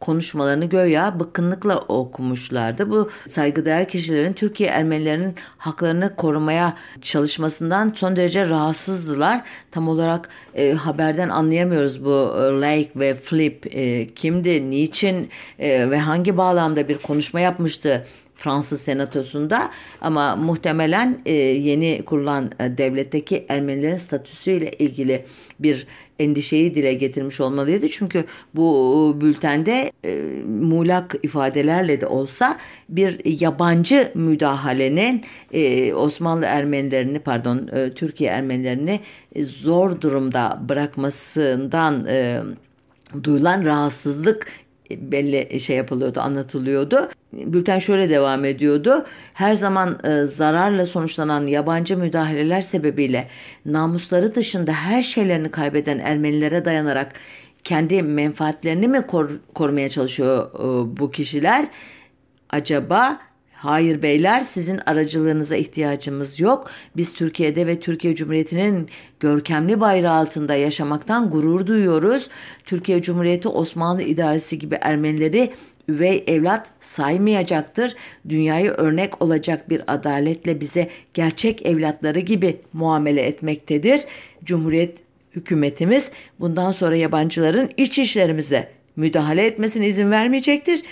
konuşmalarını 0.00 0.64
göya 0.64 1.20
bıkkınlıkla 1.20 1.78
okumuşlardı. 1.78 2.90
Bu 2.90 3.10
saygıdeğer 3.28 3.88
kişilerin 3.88 4.32
Türkiye 4.32 4.68
Ermenilerinin 4.68 5.34
haklarını 5.58 6.16
korumaya 6.16 6.76
çalışmasından 7.00 7.92
son 7.96 8.16
derece 8.16 8.48
rahatsızdılar. 8.48 9.40
Tam 9.70 9.88
olarak 9.88 10.28
e, 10.54 10.72
haberden 10.72 11.28
anlayamıyoruz 11.28 12.04
bu 12.04 12.34
e, 12.38 12.60
Lake 12.60 12.90
ve 12.96 13.14
Flip 13.14 13.66
e, 13.70 14.14
kimdi, 14.14 14.70
niçin 14.70 15.30
e, 15.58 15.90
ve 15.90 15.98
hangi 15.98 16.36
bağlamda 16.36 16.88
bir 16.88 16.98
konuşma 16.98 17.40
yapmıştı 17.40 18.06
Fransız 18.38 18.80
senatosunda 18.80 19.70
ama 20.00 20.36
muhtemelen 20.36 21.18
e, 21.26 21.32
yeni 21.32 22.02
kurulan 22.04 22.50
e, 22.60 22.78
devletteki 22.78 23.46
Ermenilerin 23.48 23.96
statüsüyle 23.96 24.70
ilgili 24.70 25.24
bir 25.60 25.86
endişeyi 26.18 26.74
dile 26.74 26.94
getirmiş 26.94 27.40
olmalıydı. 27.40 27.88
Çünkü 27.88 28.24
bu 28.54 29.16
bültende 29.20 29.92
e, 30.04 30.22
muğlak 30.46 31.14
ifadelerle 31.22 32.00
de 32.00 32.06
olsa 32.06 32.58
bir 32.88 33.40
yabancı 33.40 34.12
müdahalenin 34.14 35.22
e, 35.52 35.94
Osmanlı 35.94 36.44
Ermenilerini 36.44 37.18
pardon 37.18 37.68
e, 37.72 37.94
Türkiye 37.94 38.30
Ermenilerini 38.30 39.00
zor 39.42 40.00
durumda 40.00 40.60
bırakmasından 40.68 42.06
e, 42.06 42.42
duyulan 43.24 43.64
rahatsızlık 43.64 44.46
belli 44.90 45.60
şey 45.60 45.76
yapılıyordu, 45.76 46.20
anlatılıyordu. 46.20 47.08
Bülten 47.32 47.78
şöyle 47.78 48.10
devam 48.10 48.44
ediyordu. 48.44 49.06
Her 49.34 49.54
zaman 49.54 49.98
e, 50.04 50.24
zararla 50.24 50.86
sonuçlanan 50.86 51.46
yabancı 51.46 51.96
müdahaleler 51.96 52.60
sebebiyle 52.60 53.28
namusları 53.66 54.34
dışında 54.34 54.72
her 54.72 55.02
şeylerini 55.02 55.50
kaybeden 55.50 55.98
Ermenilere 55.98 56.64
dayanarak 56.64 57.12
kendi 57.64 58.02
menfaatlerini 58.02 58.88
mi 58.88 59.06
kor, 59.06 59.30
korumaya 59.54 59.88
çalışıyor 59.88 60.50
e, 60.54 60.96
bu 60.96 61.10
kişiler? 61.10 61.68
Acaba 62.50 63.20
Hayır 63.58 64.02
beyler 64.02 64.40
sizin 64.40 64.80
aracılığınıza 64.86 65.56
ihtiyacımız 65.56 66.40
yok. 66.40 66.70
Biz 66.96 67.12
Türkiye'de 67.12 67.66
ve 67.66 67.80
Türkiye 67.80 68.14
Cumhuriyeti'nin 68.14 68.88
görkemli 69.20 69.80
bayrağı 69.80 70.14
altında 70.14 70.54
yaşamaktan 70.54 71.30
gurur 71.30 71.66
duyuyoruz. 71.66 72.28
Türkiye 72.64 73.02
Cumhuriyeti 73.02 73.48
Osmanlı 73.48 74.02
idaresi 74.02 74.58
gibi 74.58 74.78
Ermenileri 74.80 75.52
üvey 75.88 76.24
evlat 76.26 76.66
saymayacaktır. 76.80 77.94
Dünyayı 78.28 78.70
örnek 78.70 79.22
olacak 79.22 79.70
bir 79.70 79.82
adaletle 79.86 80.60
bize 80.60 80.90
gerçek 81.14 81.66
evlatları 81.66 82.18
gibi 82.20 82.56
muamele 82.72 83.22
etmektedir. 83.22 84.00
Cumhuriyet 84.44 84.98
hükümetimiz 85.36 86.10
bundan 86.40 86.72
sonra 86.72 86.96
yabancıların 86.96 87.70
iç 87.76 87.98
işlerimize 87.98 88.68
müdahale 88.96 89.46
etmesine 89.46 89.88
izin 89.88 90.10
vermeyecektir. 90.10 90.82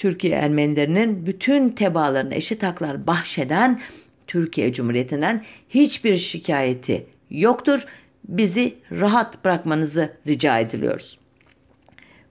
Türkiye 0.00 0.36
Ermenilerinin 0.36 1.26
bütün 1.26 1.68
tebaalarına 1.68 2.34
eşit 2.34 2.62
haklar 2.62 3.06
bahşeden 3.06 3.80
Türkiye 4.26 4.72
Cumhuriyeti'nden 4.72 5.44
hiçbir 5.68 6.16
şikayeti 6.16 7.06
yoktur. 7.30 7.84
Bizi 8.28 8.74
rahat 8.92 9.44
bırakmanızı 9.44 10.12
rica 10.26 10.58
ediliyoruz. 10.58 11.18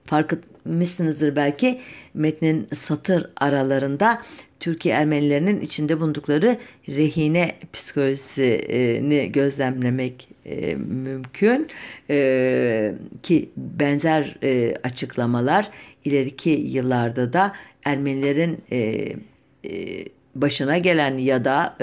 Fark 0.06 0.32
etmişsinizdir 0.32 1.36
belki 1.36 1.80
metnin 2.14 2.68
satır 2.74 3.30
aralarında 3.36 4.22
Türkiye 4.60 4.94
Ermenilerinin 4.94 5.60
içinde 5.60 6.00
bulundukları 6.00 6.56
rehine 6.88 7.52
psikolojisini 7.72 9.32
gözlemlemek 9.32 10.28
e, 10.46 10.74
mümkün. 10.74 11.68
E, 12.10 12.94
ki 13.22 13.50
benzer 13.56 14.36
e, 14.42 14.74
açıklamalar 14.82 15.70
ileriki 16.04 16.50
yıllarda 16.50 17.32
da 17.32 17.52
Ermenilerin 17.84 18.58
başına 20.34 20.78
gelen 20.78 21.18
ya 21.18 21.44
da 21.44 21.76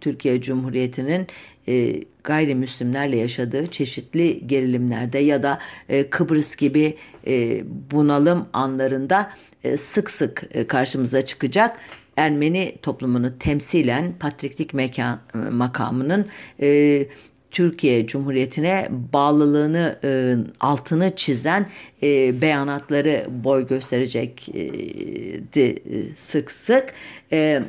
Türkiye 0.00 0.40
Cumhuriyeti'nin 0.40 1.26
e, 1.68 2.04
gayrimüslimlerle 2.24 3.16
yaşadığı 3.16 3.66
çeşitli 3.66 4.46
gerilimlerde 4.46 5.18
ya 5.18 5.42
da 5.42 5.58
e, 5.88 6.10
Kıbrıs 6.10 6.56
gibi 6.56 6.96
e, 7.26 7.64
bunalım 7.90 8.46
anlarında 8.52 9.30
e, 9.64 9.76
sık 9.76 10.10
sık 10.10 10.42
e, 10.50 10.66
karşımıza 10.66 11.22
çıkacak. 11.22 11.76
Ermeni 12.16 12.76
toplumunu 12.82 13.38
temsilen 13.38 14.12
patriklik 14.20 14.74
mekan, 14.74 15.20
e, 15.34 15.38
makamının 15.38 16.26
e, 16.60 17.06
Türkiye 17.50 18.06
Cumhuriyeti'ne 18.06 18.88
bağlılığını 19.12 19.98
e, 20.04 20.36
altını 20.60 21.16
çizen 21.16 21.66
e, 22.02 22.40
beyanatları 22.40 23.26
boy 23.44 23.66
gösterecekti 23.66 25.44
e, 25.60 26.14
sık 26.16 26.50
sık. 26.50 26.92
E, 27.32 27.62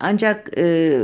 ancak 0.00 0.58
e, 0.58 1.00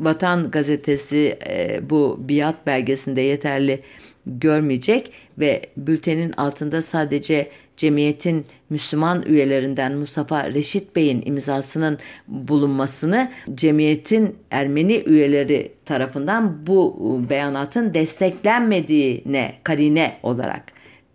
Vatan 0.00 0.50
Gazetesi 0.50 1.38
e, 1.48 1.80
bu 1.90 2.16
biat 2.28 2.66
belgesinde 2.66 3.20
yeterli 3.20 3.80
görmeyecek 4.26 5.12
ve 5.38 5.62
bültenin 5.76 6.32
altında 6.32 6.82
sadece 6.82 7.50
cemiyetin 7.76 8.46
Müslüman 8.70 9.22
üyelerinden 9.22 9.92
Mustafa 9.96 10.50
Reşit 10.50 10.96
Bey'in 10.96 11.22
imzasının 11.26 11.98
bulunmasını 12.28 13.30
cemiyetin 13.54 14.36
Ermeni 14.50 15.02
üyeleri 15.06 15.72
tarafından 15.84 16.66
bu 16.66 16.96
beyanatın 17.30 17.94
desteklenmediğine 17.94 19.54
karine 19.62 20.16
olarak 20.22 20.62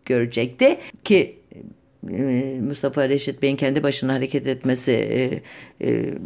görecekti 0.06 0.78
ki 1.04 1.16
e, 1.18 1.43
Mustafa 2.62 3.10
Reşit 3.10 3.42
Bey'in 3.42 3.56
kendi 3.56 3.84
başına 3.84 4.14
hareket 4.14 4.48
etmesi 4.48 5.42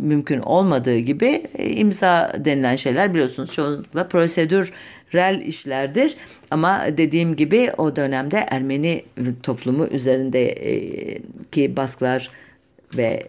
mümkün 0.01 0.39
olmadığı 0.39 0.97
gibi 0.97 1.43
imza 1.57 2.33
denilen 2.45 2.75
şeyler 2.75 3.13
biliyorsunuz 3.13 3.51
çoğunlukla 3.51 4.07
prosedürel 4.07 5.41
işlerdir. 5.45 6.15
Ama 6.51 6.81
dediğim 6.97 7.35
gibi 7.35 7.71
o 7.77 7.95
dönemde 7.95 8.45
Ermeni 8.49 9.03
toplumu 9.43 9.87
üzerindeki 9.87 11.75
baskılar 11.75 12.29
ve 12.97 13.23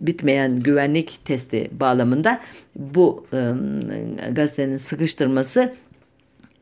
bitmeyen 0.00 0.60
güvenlik 0.60 1.18
testi 1.24 1.68
bağlamında 1.72 2.40
bu 2.76 3.26
gazetenin 4.32 4.76
sıkıştırması 4.76 5.74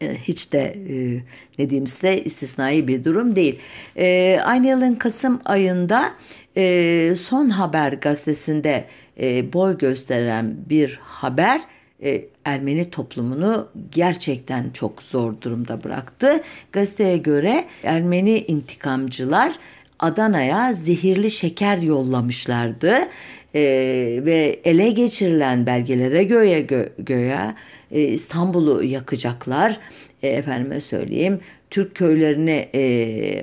hiç 0.00 0.52
de 0.52 0.62
e, 0.88 1.22
ne 1.59 1.70
diyeyim 1.70 1.87
size 1.87 2.18
istisnai 2.18 2.88
bir 2.88 3.04
durum 3.04 3.37
değil. 3.37 3.59
E, 3.96 4.38
aynı 4.44 4.66
yılın 4.66 4.94
Kasım 4.94 5.40
ayında 5.44 6.12
e, 6.56 7.14
Son 7.18 7.48
Haber 7.48 7.92
gazetesinde 7.92 8.85
e, 9.20 9.52
boy 9.52 9.78
gösteren 9.78 10.56
bir 10.70 11.00
haber 11.02 11.61
e, 12.02 12.24
Ermeni 12.44 12.90
toplumunu 12.90 13.68
gerçekten 13.90 14.70
çok 14.70 15.02
zor 15.02 15.40
durumda 15.40 15.85
bıraktı. 15.85 16.40
Gazeteye 16.72 17.16
göre 17.16 17.64
Ermeni 17.82 18.38
intikamcılar 18.38 19.52
Adana'ya 19.98 20.72
zehirli 20.72 21.30
şeker 21.30 21.78
yollamışlardı 21.78 22.98
e, 23.57 23.61
ve 24.25 24.61
ele 24.64 24.90
geçirilen 24.90 25.66
belgelere 25.66 26.25
göğe 26.25 26.61
gö, 26.61 26.88
göğe 26.99 27.55
e, 27.90 28.01
İstanbul'u 28.01 28.85
yakacaklar. 28.85 29.79
E, 30.23 30.29
efendime 30.29 30.81
söyleyeyim 30.81 31.40
Türk 31.71 31.95
köylerini 31.95 32.69
e, 32.75 33.42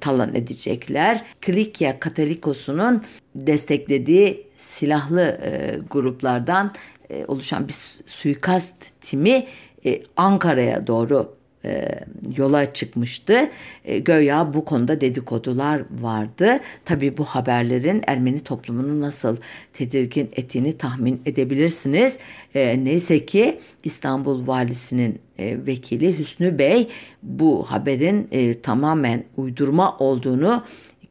talan 0.00 0.34
edecekler. 0.34 1.24
Klikya 1.40 2.00
Katolikos'unun 2.00 3.04
desteklediği 3.34 4.46
silahlı 4.56 5.22
e, 5.22 5.78
gruplardan 5.90 6.74
e, 7.10 7.24
oluşan 7.24 7.68
bir 7.68 7.74
suikast 8.06 8.74
timi 9.00 9.46
e, 9.84 10.02
Ankara'ya 10.16 10.86
doğru 10.86 11.37
e, 11.64 11.88
yola 12.36 12.72
çıkmıştı. 12.72 13.50
E, 13.84 13.98
göya 13.98 14.54
bu 14.54 14.64
konuda 14.64 15.00
dedikodular 15.00 15.82
vardı. 16.00 16.60
Tabii 16.84 17.18
bu 17.18 17.24
haberlerin 17.24 18.02
Ermeni 18.06 18.40
toplumunu 18.40 19.00
nasıl 19.00 19.36
tedirgin 19.72 20.30
ettiğini 20.36 20.78
tahmin 20.78 21.22
edebilirsiniz. 21.26 22.18
E, 22.54 22.84
neyse 22.84 23.26
ki 23.26 23.58
İstanbul 23.84 24.46
valisinin 24.46 25.18
e, 25.38 25.66
vekili 25.66 26.18
Hüsnü 26.18 26.58
Bey 26.58 26.88
bu 27.22 27.64
haberin 27.70 28.28
e, 28.30 28.60
tamamen 28.60 29.24
uydurma 29.36 29.96
olduğunu 29.98 30.62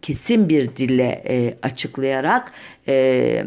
kesin 0.02 0.50
bir 0.50 0.76
dille 0.76 1.24
e, 1.30 1.58
açıklayarak 1.62 2.52
e, 2.88 3.46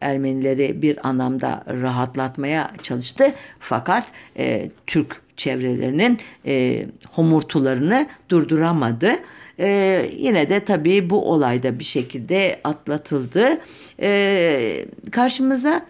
Ermenileri 0.00 0.82
bir 0.82 1.08
anlamda 1.08 1.64
rahatlatmaya 1.68 2.72
çalıştı. 2.82 3.32
Fakat 3.58 4.06
e, 4.36 4.70
Türk 4.86 5.22
çevrelerinin 5.38 6.18
e, 6.46 6.86
homurtularını 7.12 8.06
durduramadı. 8.28 9.10
E, 9.58 10.10
yine 10.16 10.50
de 10.50 10.64
tabii 10.64 11.10
bu 11.10 11.32
olayda 11.32 11.78
bir 11.78 11.84
şekilde 11.84 12.60
atlatıldı. 12.64 13.58
E, 14.00 14.86
karşımıza 15.10 15.86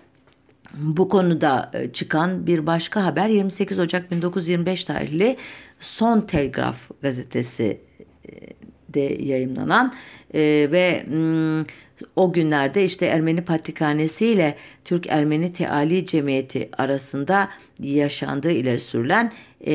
bu 0.74 1.08
konuda 1.08 1.70
e, 1.74 1.92
çıkan 1.92 2.46
bir 2.46 2.66
başka 2.66 3.04
haber 3.04 3.28
28 3.28 3.78
Ocak 3.78 4.10
1925 4.10 4.84
tarihli 4.84 5.36
Son 5.80 6.20
Telgraf 6.20 6.90
gazetesi 7.02 7.80
e, 8.28 8.32
de 8.88 9.22
yayımlanan 9.22 9.92
e, 10.34 10.40
ve 10.72 11.04
m, 11.08 11.64
o 12.16 12.32
günlerde 12.32 12.84
işte 12.84 13.06
Ermeni 13.06 13.44
Patrikhanesi 13.44 14.26
ile 14.26 14.56
Türk 14.84 15.06
Ermeni 15.06 15.52
Teali 15.52 16.06
Cemiyeti 16.06 16.68
arasında 16.78 17.48
yaşandığı 17.80 18.50
ileri 18.50 18.80
sürülen 18.80 19.32
e, 19.66 19.74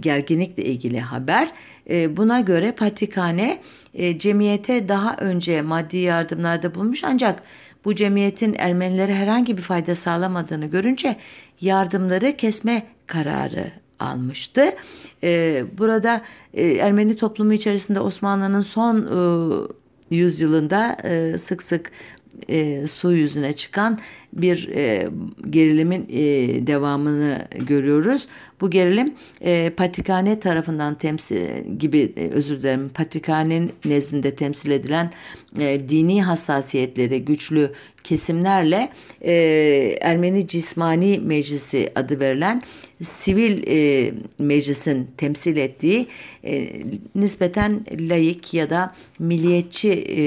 gerginlikle 0.00 0.64
ilgili 0.64 1.00
haber. 1.00 1.48
E, 1.90 2.16
buna 2.16 2.40
göre 2.40 2.72
Patrikhane 2.72 3.58
e, 3.94 4.18
cemiyete 4.18 4.88
daha 4.88 5.16
önce 5.16 5.62
maddi 5.62 5.96
yardımlarda 5.96 6.74
bulmuş 6.74 7.04
ancak 7.04 7.42
bu 7.84 7.94
cemiyetin 7.94 8.54
Ermenilere 8.58 9.14
herhangi 9.14 9.56
bir 9.56 9.62
fayda 9.62 9.94
sağlamadığını 9.94 10.66
görünce 10.66 11.16
yardımları 11.60 12.36
kesme 12.36 12.82
kararı 13.06 13.72
almıştı. 14.00 14.72
E, 15.22 15.64
burada 15.78 16.22
e, 16.54 16.66
Ermeni 16.66 17.16
toplumu 17.16 17.52
içerisinde 17.52 18.00
Osmanlı'nın 18.00 18.62
son 18.62 18.96
e, 18.96 19.16
yüzyılında 20.10 20.96
sık 21.38 21.62
sık 21.62 21.92
e, 22.48 22.86
su 22.86 23.12
yüzüne 23.12 23.52
çıkan 23.52 23.98
bir 24.32 24.68
e, 24.68 25.08
gerilimin 25.50 26.06
e, 26.08 26.22
devamını 26.66 27.48
görüyoruz. 27.58 28.28
Bu 28.60 28.70
gerilim 28.70 29.14
e, 29.40 29.70
Patrikhane 29.76 30.40
tarafından 30.40 30.94
temsil 30.94 31.64
gibi 31.78 32.12
e, 32.16 32.28
özür 32.28 32.58
dilerim 32.58 32.88
Patrikhane'nin 32.88 33.72
nezdinde 33.84 34.34
temsil 34.34 34.70
edilen 34.70 35.12
e, 35.58 35.88
dini 35.88 36.22
hassasiyetleri 36.22 37.24
güçlü 37.24 37.72
kesimlerle 38.04 38.88
e, 39.20 39.32
Ermeni 40.00 40.46
Cismani 40.46 41.18
Meclisi 41.18 41.92
adı 41.94 42.20
verilen 42.20 42.62
sivil 43.02 43.62
e, 43.66 44.12
meclisin 44.38 45.10
temsil 45.16 45.56
ettiği 45.56 46.06
e, 46.44 46.70
nispeten 47.14 47.84
laik 47.90 48.54
ya 48.54 48.70
da 48.70 48.94
milliyetçi 49.18 49.90
e, 49.92 50.22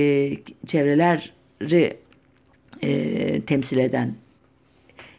çevreleri 1.59 1.97
e, 2.81 3.41
temsil 3.41 3.77
eden 3.77 4.13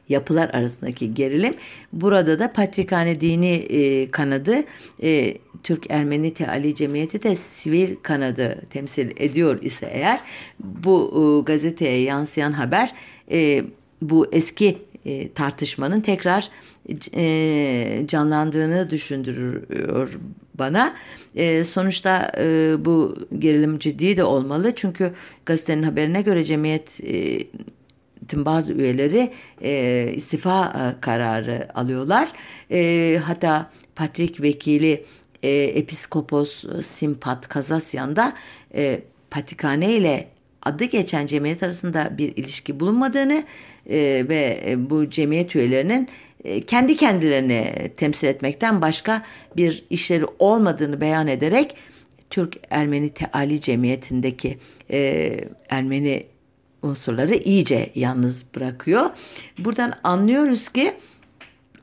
yapılar 0.08 0.48
arasındaki 0.48 1.14
gerilim. 1.14 1.54
Burada 1.92 2.38
da 2.38 2.52
Patrikhane 2.52 3.20
Dini 3.20 3.54
e, 3.54 4.10
kanadı 4.10 4.56
e, 5.02 5.36
Türk 5.62 5.90
Ermeni 5.90 6.34
Teali 6.34 6.74
Cemiyeti 6.74 7.22
de 7.22 7.34
sivil 7.34 7.96
kanadı 8.02 8.62
temsil 8.70 9.10
ediyor 9.16 9.62
ise 9.62 9.90
eğer 9.92 10.20
bu 10.60 11.12
e, 11.14 11.44
gazeteye 11.44 12.02
yansıyan 12.02 12.52
haber 12.52 12.92
e, 13.30 13.64
bu 14.02 14.26
eski 14.32 14.78
e, 15.04 15.32
tartışmanın 15.32 16.00
tekrar 16.00 16.48
e, 17.14 18.06
canlandığını 18.06 18.90
düşündürüyor 18.90 20.18
bana. 20.60 20.94
E, 21.34 21.64
sonuçta 21.64 22.32
e, 22.38 22.74
bu 22.84 23.16
gerilim 23.38 23.78
ciddi 23.78 24.16
de 24.16 24.24
olmalı 24.24 24.72
çünkü 24.74 25.12
gazetenin 25.46 25.82
haberine 25.82 26.22
göre 26.22 26.44
cemiyet 26.44 27.00
e, 27.04 27.46
bazı 28.32 28.72
üyeleri 28.72 29.32
e, 29.62 30.12
istifa 30.14 30.64
e, 30.64 31.00
kararı 31.00 31.68
alıyorlar. 31.74 32.28
E, 32.70 33.20
hatta 33.24 33.70
Patrik 33.96 34.42
vekili 34.42 35.04
e, 35.42 35.50
Episkopos 35.50 36.64
Simpat 36.82 37.48
Kazasyan 37.48 38.16
da 38.16 38.32
e, 38.74 39.00
Patrikhane 39.30 39.92
ile 39.92 40.28
adı 40.62 40.84
geçen 40.84 41.26
cemiyet 41.26 41.62
arasında 41.62 42.18
bir 42.18 42.36
ilişki 42.36 42.80
bulunmadığını 42.80 43.44
e, 43.90 44.24
ve 44.28 44.62
e, 44.66 44.90
bu 44.90 45.10
cemiyet 45.10 45.56
üyelerinin 45.56 46.02
e, 46.04 46.10
kendi 46.66 46.96
kendilerini 46.96 47.90
temsil 47.96 48.28
etmekten 48.28 48.80
başka 48.82 49.22
bir 49.56 49.84
işleri 49.90 50.24
olmadığını 50.38 51.00
beyan 51.00 51.28
ederek 51.28 51.76
Türk 52.30 52.56
Ermeni 52.70 53.10
Teali 53.10 53.60
Cemiyeti'ndeki 53.60 54.58
e, 54.90 55.36
Ermeni 55.68 56.26
unsurları 56.82 57.34
iyice 57.34 57.90
yalnız 57.94 58.46
bırakıyor. 58.56 59.10
Buradan 59.58 59.92
anlıyoruz 60.04 60.68
ki 60.68 60.92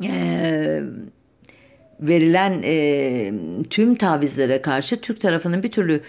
e, 0.04 0.82
verilen 2.00 2.62
e, 2.64 3.34
tüm 3.70 3.96
tavizlere 3.96 4.62
karşı 4.62 5.02
Türk 5.02 5.22
tarafının 5.22 5.64
bir 5.64 5.72
türlü 5.72 6.02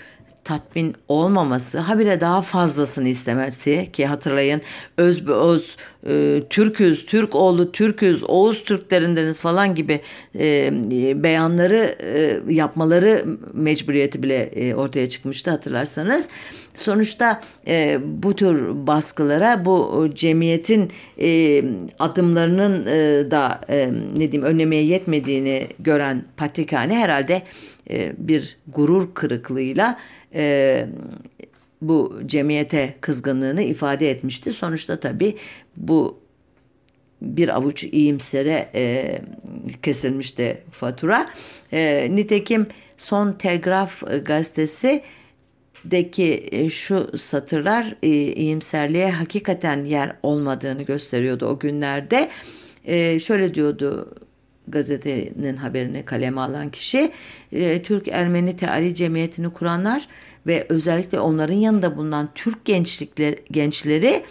tatmin 0.48 0.94
olmaması, 1.08 1.78
habire 1.78 2.20
daha 2.20 2.40
fazlasını 2.40 3.08
istemesi 3.08 3.88
ki 3.92 4.06
hatırlayın 4.06 4.60
öz 4.96 5.28
öz 5.28 5.76
e, 6.06 6.42
Türküz, 6.50 7.06
Türk 7.06 7.34
oğlu 7.34 7.72
Türküz, 7.72 8.24
Oğuz 8.24 8.64
Türklerindeniz 8.64 9.40
falan 9.40 9.74
gibi 9.74 10.00
e, 10.38 10.70
beyanları 11.22 11.96
e, 12.02 12.40
yapmaları 12.54 13.24
mecburiyeti 13.52 14.22
bile 14.22 14.42
e, 14.42 14.74
ortaya 14.74 15.08
çıkmıştı 15.08 15.50
hatırlarsanız. 15.50 16.28
Sonuçta 16.74 17.42
e, 17.66 17.98
bu 18.04 18.36
tür 18.36 18.86
baskılara 18.86 19.64
bu 19.64 20.08
cemiyetin 20.14 20.92
e, 21.20 21.62
adımlarının 21.98 22.86
e, 22.86 23.30
da 23.30 23.60
e, 23.68 23.90
ne 24.16 24.32
diyeyim 24.32 24.42
önlemeye 24.42 24.84
yetmediğini 24.84 25.68
gören 25.78 26.24
Patrikhane 26.36 26.96
herhalde 26.96 27.42
e, 27.90 28.12
bir 28.18 28.56
gurur 28.68 29.14
kırıklığıyla 29.14 29.98
e, 30.34 30.86
bu 31.82 32.20
cemiyete 32.26 32.94
kızgınlığını 33.00 33.62
ifade 33.62 34.10
etmişti. 34.10 34.52
Sonuçta 34.52 35.00
tabii 35.00 35.36
bu 35.76 36.20
bir 37.22 37.56
avuç 37.56 37.84
iyimsere 37.84 38.70
e, 38.74 39.18
kesilmişti 39.82 40.62
fatura. 40.70 41.30
E, 41.72 42.08
nitekim 42.10 42.66
Son 42.96 43.32
Telgraf 43.32 44.02
gazetesi 44.24 45.02
deki 45.84 46.48
e, 46.52 46.68
şu 46.68 47.18
satırlar 47.18 47.94
e, 48.02 48.08
iyimserliğe 48.12 49.10
hakikaten 49.10 49.84
yer 49.84 50.16
olmadığını 50.22 50.82
gösteriyordu 50.82 51.46
o 51.46 51.58
günlerde. 51.58 52.30
E, 52.84 53.20
şöyle 53.20 53.54
diyordu 53.54 54.14
gazetenin 54.70 55.56
haberini 55.56 56.04
kaleme 56.04 56.40
alan 56.40 56.70
kişi 56.70 57.12
e, 57.52 57.82
Türk 57.82 58.08
Ermeni 58.08 58.56
Teali 58.56 58.94
Cemiyeti'ni 58.94 59.52
kuranlar 59.52 60.08
ve 60.46 60.66
özellikle 60.68 61.20
onların 61.20 61.54
yanında 61.54 61.96
bulunan 61.96 62.28
Türk 62.34 62.64
gençlikler, 62.64 63.34
gençleri 63.50 64.22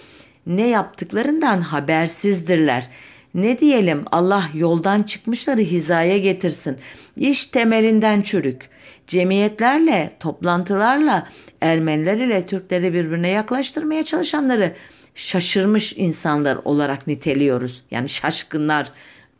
ne 0.47 0.67
yaptıklarından 0.67 1.61
habersizdirler. 1.61 2.89
Ne 3.33 3.59
diyelim 3.59 4.05
Allah 4.11 4.43
yoldan 4.53 4.99
çıkmışları 4.99 5.61
hizaya 5.61 6.17
getirsin. 6.17 6.77
İş 7.17 7.45
temelinden 7.45 8.21
çürük. 8.21 8.69
Cemiyetlerle, 9.07 10.11
toplantılarla 10.19 11.27
Ermeniler 11.61 12.17
ile 12.17 12.45
Türkleri 12.45 12.93
birbirine 12.93 13.29
yaklaştırmaya 13.29 14.03
çalışanları 14.03 14.73
şaşırmış 15.15 15.93
insanlar 15.97 16.55
olarak 16.65 17.07
niteliyoruz. 17.07 17.83
Yani 17.91 18.09
şaşkınlar 18.09 18.87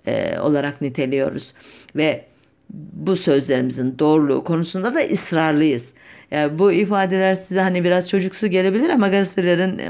e, 0.07 0.39
olarak 0.39 0.81
niteliyoruz. 0.81 1.53
Ve 1.95 2.25
bu 2.93 3.15
sözlerimizin 3.15 3.99
doğruluğu 3.99 4.43
konusunda 4.43 4.93
da 4.93 4.99
ısrarlıyız. 4.99 5.93
Yani 6.31 6.59
bu 6.59 6.71
ifadeler 6.71 7.35
size 7.35 7.59
hani 7.59 7.83
biraz 7.83 8.09
çocuksu 8.09 8.47
gelebilir 8.47 8.89
ama 8.89 9.07
gazetelerin 9.07 9.81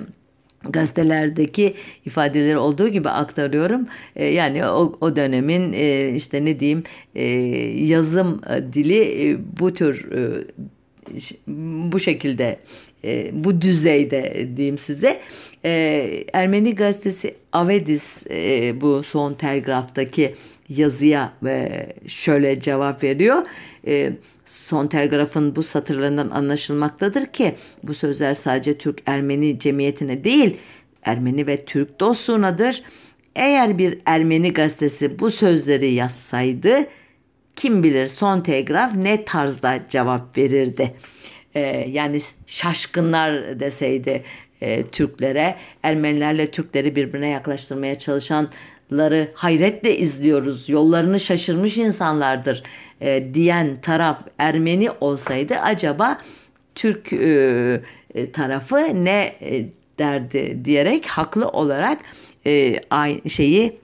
gazetelerdeki 0.63 1.73
ifadeleri 2.05 2.57
olduğu 2.57 2.87
gibi 2.87 3.09
aktarıyorum. 3.09 3.87
E, 4.15 4.25
yani 4.25 4.65
o, 4.65 4.97
o 5.01 5.15
dönemin 5.15 5.73
e, 5.73 6.13
işte 6.15 6.45
ne 6.45 6.59
diyeyim 6.59 6.83
e, 7.15 7.25
yazım 7.85 8.41
dili 8.73 9.37
bu 9.59 9.73
tür 9.73 10.05
bu 11.91 11.99
şekilde 11.99 12.59
e, 13.07 13.29
bu 13.33 13.61
düzeyde 13.61 14.47
diyeyim 14.57 14.77
size. 14.77 15.21
E, 15.65 16.25
Ermeni 16.33 16.75
gazetesi 16.75 17.35
Avedis 17.51 18.27
e, 18.29 18.73
bu 18.81 19.03
son 19.03 19.33
telgraftaki 19.33 20.33
yazıya 20.69 21.33
e, 21.45 21.87
şöyle 22.07 22.59
cevap 22.59 23.03
veriyor. 23.03 23.37
E, 23.87 24.11
son 24.45 24.87
telgrafın 24.87 25.55
bu 25.55 25.63
satırlarından 25.63 26.29
anlaşılmaktadır 26.29 27.25
ki 27.25 27.55
bu 27.83 27.93
sözler 27.93 28.33
sadece 28.33 28.77
Türk-Ermeni 28.77 29.59
cemiyetine 29.59 30.23
değil 30.23 30.57
Ermeni 31.03 31.47
ve 31.47 31.65
Türk 31.65 31.99
dostluğunadır. 31.99 32.83
Eğer 33.35 33.77
bir 33.77 33.99
Ermeni 34.05 34.53
gazetesi 34.53 35.19
bu 35.19 35.31
sözleri 35.31 35.91
yazsaydı 35.91 36.85
kim 37.55 37.83
bilir 37.83 38.07
son 38.07 38.41
telgraf 38.41 38.95
ne 38.95 39.25
tarzda 39.25 39.79
cevap 39.89 40.37
verirdi. 40.37 40.93
Ee, 41.57 41.87
yani 41.91 42.19
şaşkınlar 42.47 43.59
deseydi 43.59 44.23
e, 44.61 44.83
Türklere, 44.83 45.55
Ermenilerle 45.83 46.51
Türkleri 46.51 46.95
birbirine 46.95 47.29
yaklaştırmaya 47.29 47.99
çalışanları 47.99 49.31
hayretle 49.33 49.97
izliyoruz. 49.97 50.69
Yollarını 50.69 51.19
şaşırmış 51.19 51.77
insanlardır 51.77 52.63
e, 53.01 53.33
diyen 53.33 53.81
taraf 53.81 54.27
Ermeni 54.37 54.89
olsaydı 55.01 55.55
acaba 55.55 56.17
Türk 56.75 57.13
e, 57.13 57.81
e 58.15 58.31
tarafı 58.31 59.05
ne 59.05 59.35
e, 59.41 59.65
derdi 59.99 60.65
diyerek 60.65 61.07
haklı 61.07 61.49
olarak 61.49 61.99
e, 62.45 62.79
aynı 62.89 63.29
şeyi 63.29 63.77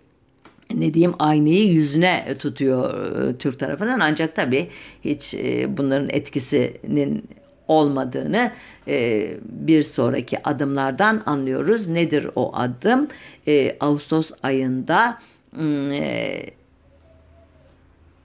ne 0.73 0.93
diyeyim 0.93 1.13
aynayı 1.19 1.67
yüzüne 1.67 2.35
tutuyor 2.39 3.11
e, 3.29 3.37
Türk 3.37 3.59
tarafından 3.59 3.99
ancak 3.99 4.35
tabii 4.35 4.67
hiç 5.05 5.33
e, 5.33 5.77
bunların 5.77 6.09
etkisinin 6.09 7.23
olmadığını 7.67 8.51
e, 8.87 9.29
bir 9.49 9.81
sonraki 9.81 10.43
adımlardan 10.43 11.23
anlıyoruz. 11.25 11.87
Nedir 11.87 12.29
o 12.35 12.55
adım? 12.55 13.07
E, 13.47 13.77
Ağustos 13.79 14.31
ayında 14.43 15.19
e, 15.91 16.45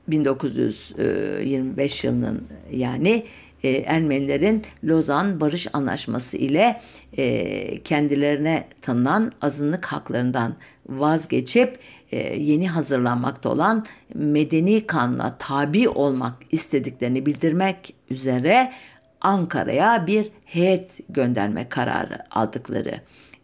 1925 0.09 2.05
yılının 2.05 2.43
yani 2.73 3.25
e, 3.63 3.71
Ermenilerin 3.71 4.63
Lozan 4.85 5.41
Barış 5.41 5.67
Anlaşması 5.73 6.37
ile 6.37 6.81
e, 7.19 7.83
kendilerine 7.83 8.65
tanınan 8.83 9.33
azınlık 9.41 9.87
haklarından 9.87 10.55
vazgeçip 10.89 11.79
e, 12.13 12.37
yeni 12.37 12.69
hazırlanmakta 12.69 13.49
olan 13.49 13.87
medeni 14.15 14.87
kanuna 14.87 15.37
tabi 15.39 15.89
olmak 15.89 16.35
istediklerini 16.51 17.27
bildirmek 17.27 17.95
üzere 18.11 18.73
Ankara'ya 19.21 20.07
bir 20.07 20.31
heyet 20.45 20.91
gönderme 21.09 21.69
kararı 21.69 22.19
aldıkları 22.31 22.95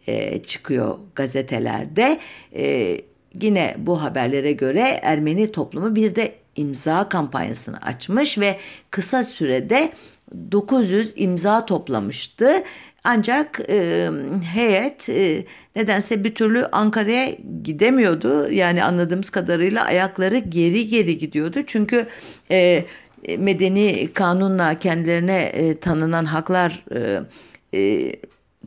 e, 0.07 0.43
çıkıyor 0.43 0.97
gazetelerde. 1.15 2.19
E, 2.55 2.97
yine 3.41 3.75
bu 3.77 4.01
haberlere 4.01 4.51
göre 4.51 4.99
Ermeni 5.01 5.51
toplumu 5.51 5.95
bir 5.95 6.15
de 6.15 6.35
imza 6.55 7.09
kampanyasını 7.09 7.81
açmış 7.81 8.39
ve 8.39 8.59
kısa 8.91 9.23
sürede 9.23 9.91
900 10.51 11.13
imza 11.15 11.65
toplamıştı. 11.65 12.63
Ancak 13.03 13.61
e, 13.69 14.09
heyet 14.53 15.09
e, 15.09 15.45
nedense 15.75 16.23
bir 16.23 16.35
türlü 16.35 16.65
Ankara'ya 16.65 17.29
gidemiyordu. 17.63 18.51
Yani 18.51 18.83
anladığımız 18.83 19.29
kadarıyla 19.29 19.85
ayakları 19.85 20.37
geri 20.37 20.87
geri 20.87 21.17
gidiyordu. 21.17 21.59
Çünkü 21.67 22.07
e, 22.51 22.85
medeni 23.37 24.09
kanunla 24.13 24.77
kendilerine 24.77 25.41
e, 25.41 25.79
tanınan 25.79 26.25
haklar 26.25 26.85
e, 26.95 27.21
e, 27.73 28.11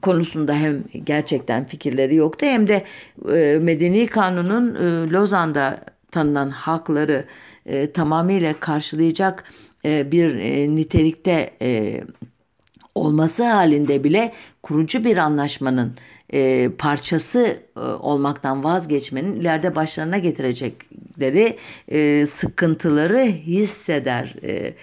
konusunda 0.02 0.54
hem 0.54 0.84
gerçekten 1.04 1.64
fikirleri 1.64 2.14
yoktu 2.14 2.46
hem 2.46 2.66
de 2.66 2.84
e, 3.32 3.58
medeni 3.58 4.06
kanunun 4.06 4.74
e, 4.74 5.10
Lozan'da 5.12 5.84
tanınan 6.10 6.50
hakları 6.50 7.24
e, 7.66 7.92
tamamıyla 7.92 8.60
karşılayacak 8.60 9.44
e, 9.84 10.12
bir 10.12 10.34
e, 10.34 10.74
nitelikte 10.76 11.50
e, 11.62 12.00
olması 12.94 13.44
halinde 13.44 14.04
bile 14.04 14.32
kurucu 14.62 15.04
bir 15.04 15.16
anlaşmanın 15.16 15.96
e, 16.32 16.70
parçası 16.78 17.56
e, 17.76 17.80
olmaktan 17.80 18.64
vazgeçmenin 18.64 19.40
ileride 19.40 19.74
başlarına 19.74 20.18
getirecekleri 20.18 21.56
e, 21.88 22.26
sıkıntıları 22.26 23.22
hisseder 23.22 24.34
e, 24.42 24.74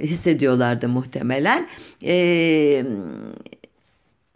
hissediyorlardı 0.00 0.88
muhtemelen. 0.88 1.68
E, 2.04 2.84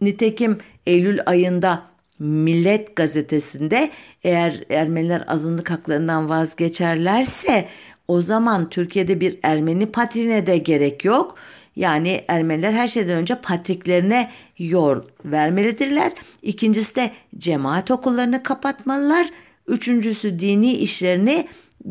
nitekim 0.01 0.57
Eylül 0.85 1.19
ayında 1.25 1.83
Millet 2.19 2.95
gazetesinde 2.95 3.91
eğer 4.23 4.63
Ermeniler 4.69 5.23
azınlık 5.27 5.71
haklarından 5.71 6.29
vazgeçerlerse 6.29 7.67
o 8.07 8.21
zaman 8.21 8.69
Türkiye'de 8.69 9.21
bir 9.21 9.39
Ermeni 9.43 9.85
patrine 9.85 10.47
de 10.47 10.57
gerek 10.57 11.05
yok. 11.05 11.35
Yani 11.77 12.23
Ermeniler 12.27 12.71
her 12.71 12.87
şeyden 12.87 13.17
önce 13.17 13.35
patriklerine 13.35 14.31
yol 14.57 15.01
vermelidirler. 15.25 16.11
İkincisi 16.41 16.95
de 16.95 17.11
cemaat 17.37 17.91
okullarını 17.91 18.43
kapatmalılar. 18.43 19.27
Üçüncüsü 19.67 20.39
dini 20.39 20.71
işlerini 20.71 21.47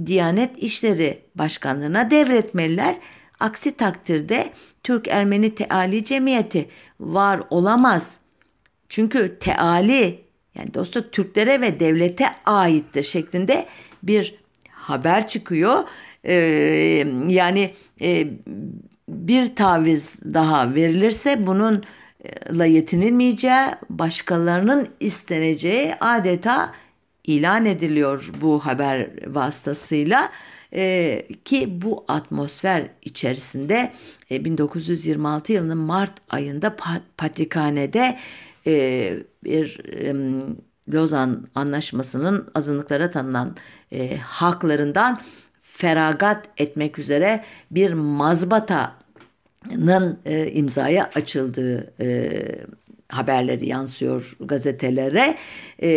Diyanet 0.06 0.62
İşleri 0.62 1.22
Başkanlığı'na 1.34 2.10
devretmeliler. 2.10 2.96
Aksi 3.40 3.76
takdirde 3.76 4.50
Türk-Ermeni 4.82 5.54
Teali 5.54 6.04
Cemiyeti 6.04 6.68
var 7.00 7.40
olamaz. 7.50 8.18
Çünkü 8.88 9.38
teali 9.40 10.20
yani 10.54 10.74
dostluk 10.74 11.12
Türklere 11.12 11.60
ve 11.60 11.80
devlete 11.80 12.26
aittir 12.46 13.02
şeklinde 13.02 13.66
bir 14.02 14.34
haber 14.70 15.26
çıkıyor. 15.26 15.84
Ee, 16.24 16.34
yani 17.28 17.74
e, 18.00 18.26
bir 19.08 19.56
taviz 19.56 20.20
daha 20.34 20.74
verilirse 20.74 21.46
bununla 21.46 22.64
yetinilmeyeceği, 22.66 23.66
başkalarının 23.90 24.88
isteneceği 25.00 25.94
adeta 26.00 26.72
ilan 27.24 27.66
ediliyor 27.66 28.32
bu 28.40 28.66
haber 28.66 29.10
vasıtasıyla. 29.34 30.30
Ee, 30.72 31.26
ki 31.44 31.82
bu 31.82 32.04
atmosfer 32.08 32.88
içerisinde 33.02 33.92
e, 34.30 34.44
1926 34.44 35.52
yılının 35.52 35.78
Mart 35.78 36.12
ayında 36.28 36.76
Patrikhane'de 37.16 38.18
e, 38.66 39.14
bir 39.44 39.80
e, 39.84 40.14
Lozan 40.92 41.46
Anlaşması'nın 41.54 42.48
azınlıklara 42.54 43.10
tanınan 43.10 43.56
e, 43.92 44.16
haklarından 44.16 45.20
feragat 45.76 46.48
etmek 46.56 46.98
üzere 46.98 47.44
bir 47.70 47.92
mazbatanın 47.92 48.98
e, 50.24 50.50
imzaya 50.52 51.10
açıldığı 51.14 51.92
e, 52.00 52.30
haberleri 53.08 53.68
yansıyor 53.68 54.36
gazetelere. 54.40 55.36
E, 55.82 55.88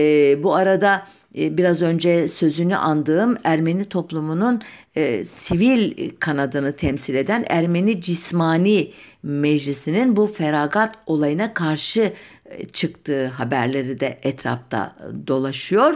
bu 0.44 0.56
arada 0.56 1.08
e, 1.38 1.58
biraz 1.58 1.82
önce 1.82 2.28
sözünü 2.28 2.76
andığım 2.76 3.38
Ermeni 3.44 3.86
toplumunun 3.86 4.62
e, 4.96 5.26
sivil 5.26 6.10
kanadını 6.20 6.76
temsil 6.76 7.16
eden 7.16 7.46
Ermeni 7.50 8.02
Cismani 8.02 8.92
Meclisi'nin 9.24 10.16
bu 10.16 10.28
feragat 10.28 10.96
olayına 11.06 11.54
karşı 11.54 12.14
e, 12.46 12.66
çıktığı 12.66 13.28
haberleri 13.28 14.00
de 14.00 14.20
etrafta 14.24 14.96
dolaşıyor. 15.28 15.94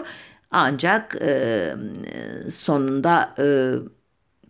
Ancak 0.54 1.16
e, 1.22 1.74
sonunda 2.50 3.36
e, 3.40 3.46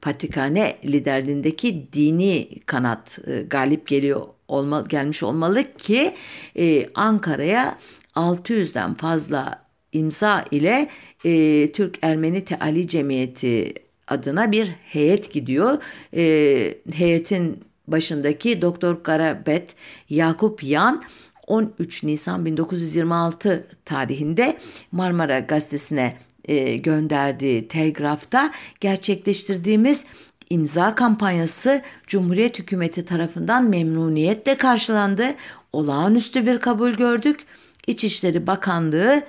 Patrikhane 0.01 0.77
liderliğindeki 0.85 1.87
dini 1.93 2.59
kanat 2.65 3.19
e, 3.27 3.41
galip 3.41 3.87
geliyor 3.87 4.21
olma, 4.47 4.81
gelmiş 4.81 5.23
olmalı 5.23 5.63
ki 5.77 6.13
e, 6.57 6.89
Ankara'ya 6.95 7.77
600'den 8.15 8.93
fazla 8.93 9.65
imza 9.91 10.45
ile 10.51 10.89
e, 11.25 11.71
Türk 11.71 11.97
Ermeni 12.01 12.45
Teali 12.45 12.87
Cemiyeti 12.87 13.73
adına 14.07 14.51
bir 14.51 14.67
heyet 14.67 15.33
gidiyor. 15.33 15.77
E, 16.15 16.77
heyetin 16.93 17.63
başındaki 17.87 18.61
Doktor 18.61 19.03
Karabet 19.03 19.75
Yakup 20.09 20.63
Yan 20.63 21.03
13 21.47 22.03
Nisan 22.03 22.45
1926 22.45 23.67
tarihinde 23.85 24.57
Marmara 24.91 25.39
Gazetesi'ne 25.39 26.17
e, 26.45 26.77
gönderdiği 26.77 27.67
telgrafta 27.67 28.51
gerçekleştirdiğimiz 28.79 30.05
imza 30.49 30.95
kampanyası 30.95 31.81
Cumhuriyet 32.07 32.59
hükümeti 32.59 33.05
tarafından 33.05 33.63
memnuniyetle 33.63 34.57
karşılandı. 34.57 35.25
Olağanüstü 35.73 36.45
bir 36.45 36.59
kabul 36.59 36.91
gördük. 36.91 37.45
İçişleri 37.87 38.47
Bakanlığı 38.47 39.23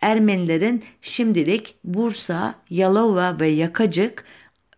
Ermenilerin 0.00 0.84
şimdilik 1.02 1.76
Bursa, 1.84 2.54
Yalova 2.70 3.40
ve 3.40 3.48
Yakacık 3.48 4.24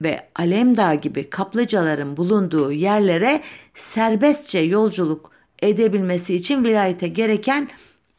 ve 0.03 0.29
Alemdağ 0.37 0.95
gibi 0.95 1.31
kaplıcaların 1.31 2.17
bulunduğu 2.17 2.73
yerlere 2.73 3.41
serbestçe 3.75 4.59
yolculuk 4.59 5.31
edebilmesi 5.63 6.35
için 6.35 6.65
vilayete 6.65 7.09
gereken 7.09 7.69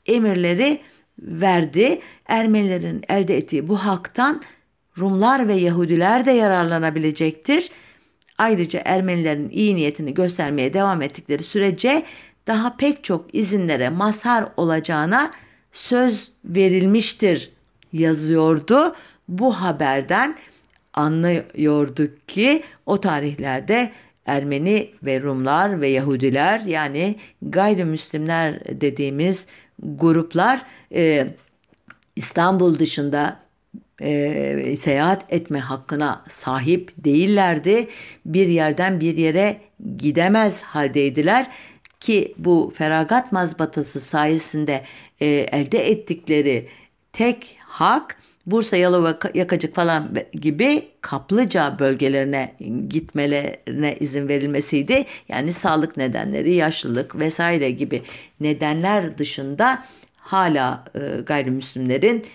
emirleri 0.06 0.82
verdi. 1.20 2.00
Ermenilerin 2.28 3.04
elde 3.10 3.38
ettiği 3.38 3.68
bu 3.68 3.78
haktan 3.78 4.42
Rumlar 4.98 5.48
ve 5.48 5.54
Yahudiler 5.54 6.26
de 6.26 6.32
yararlanabilecektir. 6.32 7.70
Ayrıca 8.38 8.82
Ermenilerin 8.86 9.50
iyi 9.50 9.76
niyetini 9.76 10.14
göstermeye 10.14 10.74
devam 10.74 11.02
ettikleri 11.02 11.44
sürece 11.44 12.04
daha 12.48 12.78
pek 12.78 13.04
çok 13.04 13.36
izinlere 13.36 13.90
mazhar 13.90 14.46
olacağına 14.58 15.32
söz 15.72 16.32
verilmiştir 16.46 17.52
yazıyordu. 17.94 18.96
Bu 19.28 19.54
haberden 19.62 20.38
anlıyorduk 20.94 22.28
ki 22.28 22.64
o 22.86 23.02
tarihlerde 23.02 23.92
Ermeni 24.26 24.92
ve 25.04 25.22
Rumlar 25.22 25.82
ve 25.82 25.88
Yahudiler 25.88 26.60
yani 26.60 27.16
gayrimüslimler 27.42 28.82
dediğimiz 28.82 29.48
gruplar 29.80 30.66
e, 30.94 31.28
İstanbul 32.16 32.80
dışında 32.80 33.40
e, 34.02 34.76
seyahat 34.78 35.34
etme 35.34 35.60
hakkına 35.60 36.24
sahip 36.30 36.92
değillerdi. 36.98 37.88
Bir 38.26 38.48
yerden 38.48 39.00
bir 39.00 39.18
yere 39.18 39.62
gidemez 39.98 40.64
haldeydiler 40.64 41.52
ki 42.00 42.34
bu 42.38 42.74
feragat 42.76 43.32
mazbatası 43.32 44.00
sayesinde 44.02 44.84
e, 45.20 45.26
elde 45.28 45.90
ettikleri 45.90 46.68
tek 47.14 47.58
hak 47.60 48.18
Bursa, 48.46 48.78
Yalova, 48.78 49.20
Yakacık 49.34 49.76
falan 49.76 50.10
gibi 50.32 50.88
kaplıca 51.02 51.80
bölgelerine 51.80 52.56
gitmelerine 52.90 53.98
izin 54.00 54.30
verilmesiydi. 54.30 55.06
Yani 55.30 55.54
sağlık 55.54 55.98
nedenleri, 55.98 56.54
yaşlılık 56.54 57.20
vesaire 57.20 57.72
gibi 57.72 58.04
nedenler 58.40 59.18
dışında 59.18 59.84
hala 60.18 60.86
e, 60.96 61.22
gayrimüslimlerin 61.22 62.26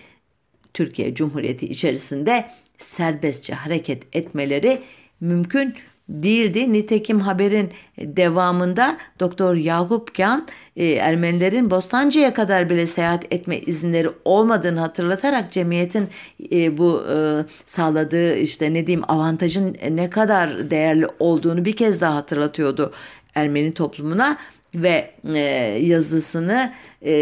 Türkiye 0.73 1.15
Cumhuriyeti 1.15 1.65
içerisinde 1.65 2.45
serbestçe 2.77 3.53
hareket 3.53 4.03
etmeleri 4.15 4.81
mümkün 5.19 5.73
değildi. 6.09 6.73
Nitekim 6.73 7.19
haberin 7.19 7.69
devamında 7.99 8.97
Doktor 9.19 9.55
Yakup 9.55 10.17
Kan 10.17 10.47
e, 10.75 10.85
Ermenilerin 10.85 11.71
Bostancı'ya 11.71 12.33
kadar 12.33 12.69
bile 12.69 12.87
seyahat 12.87 13.25
etme 13.31 13.59
izinleri 13.59 14.09
olmadığını 14.25 14.79
hatırlatarak 14.79 15.51
cemiyetin 15.51 16.07
e, 16.51 16.77
bu 16.77 17.03
e, 17.13 17.45
sağladığı 17.65 18.35
işte 18.35 18.73
ne 18.73 18.87
diyeyim 18.87 19.05
avantajın 19.07 19.77
ne 19.91 20.09
kadar 20.09 20.69
değerli 20.69 21.07
olduğunu 21.19 21.65
bir 21.65 21.75
kez 21.75 22.01
daha 22.01 22.15
hatırlatıyordu 22.15 22.93
Ermeni 23.35 23.73
toplumuna 23.73 24.37
ve 24.75 25.11
e, 25.33 25.39
yazısını 25.81 26.73
e, 27.01 27.13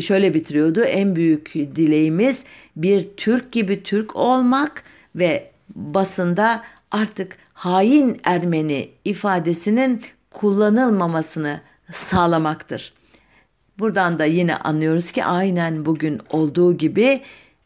şöyle 0.00 0.34
bitiriyordu. 0.34 0.80
En 0.82 1.16
büyük 1.16 1.54
dileğimiz 1.54 2.44
bir 2.76 3.02
Türk 3.16 3.52
gibi 3.52 3.82
Türk 3.82 4.16
olmak 4.16 4.84
ve 5.14 5.50
basında 5.74 6.62
artık 6.90 7.38
hain 7.56 8.20
Ermeni 8.24 8.90
ifadesinin 9.04 10.02
kullanılmamasını 10.30 11.60
sağlamaktır. 11.92 12.92
Buradan 13.78 14.18
da 14.18 14.24
yine 14.24 14.56
anlıyoruz 14.56 15.10
ki 15.10 15.24
aynen 15.24 15.86
bugün 15.86 16.20
olduğu 16.30 16.76
gibi 16.76 17.22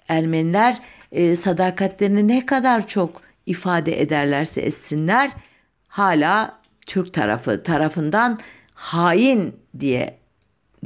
Ermeniler 0.08 0.80
e, 1.12 1.36
sadakatlerini 1.36 2.28
ne 2.28 2.46
kadar 2.46 2.86
çok 2.86 3.22
ifade 3.46 4.00
ederlerse 4.00 4.60
etsinler 4.60 5.30
hala 5.88 6.60
Türk 6.86 7.14
tarafı 7.14 7.62
tarafından 7.62 8.38
hain 8.74 9.56
diye 9.80 10.18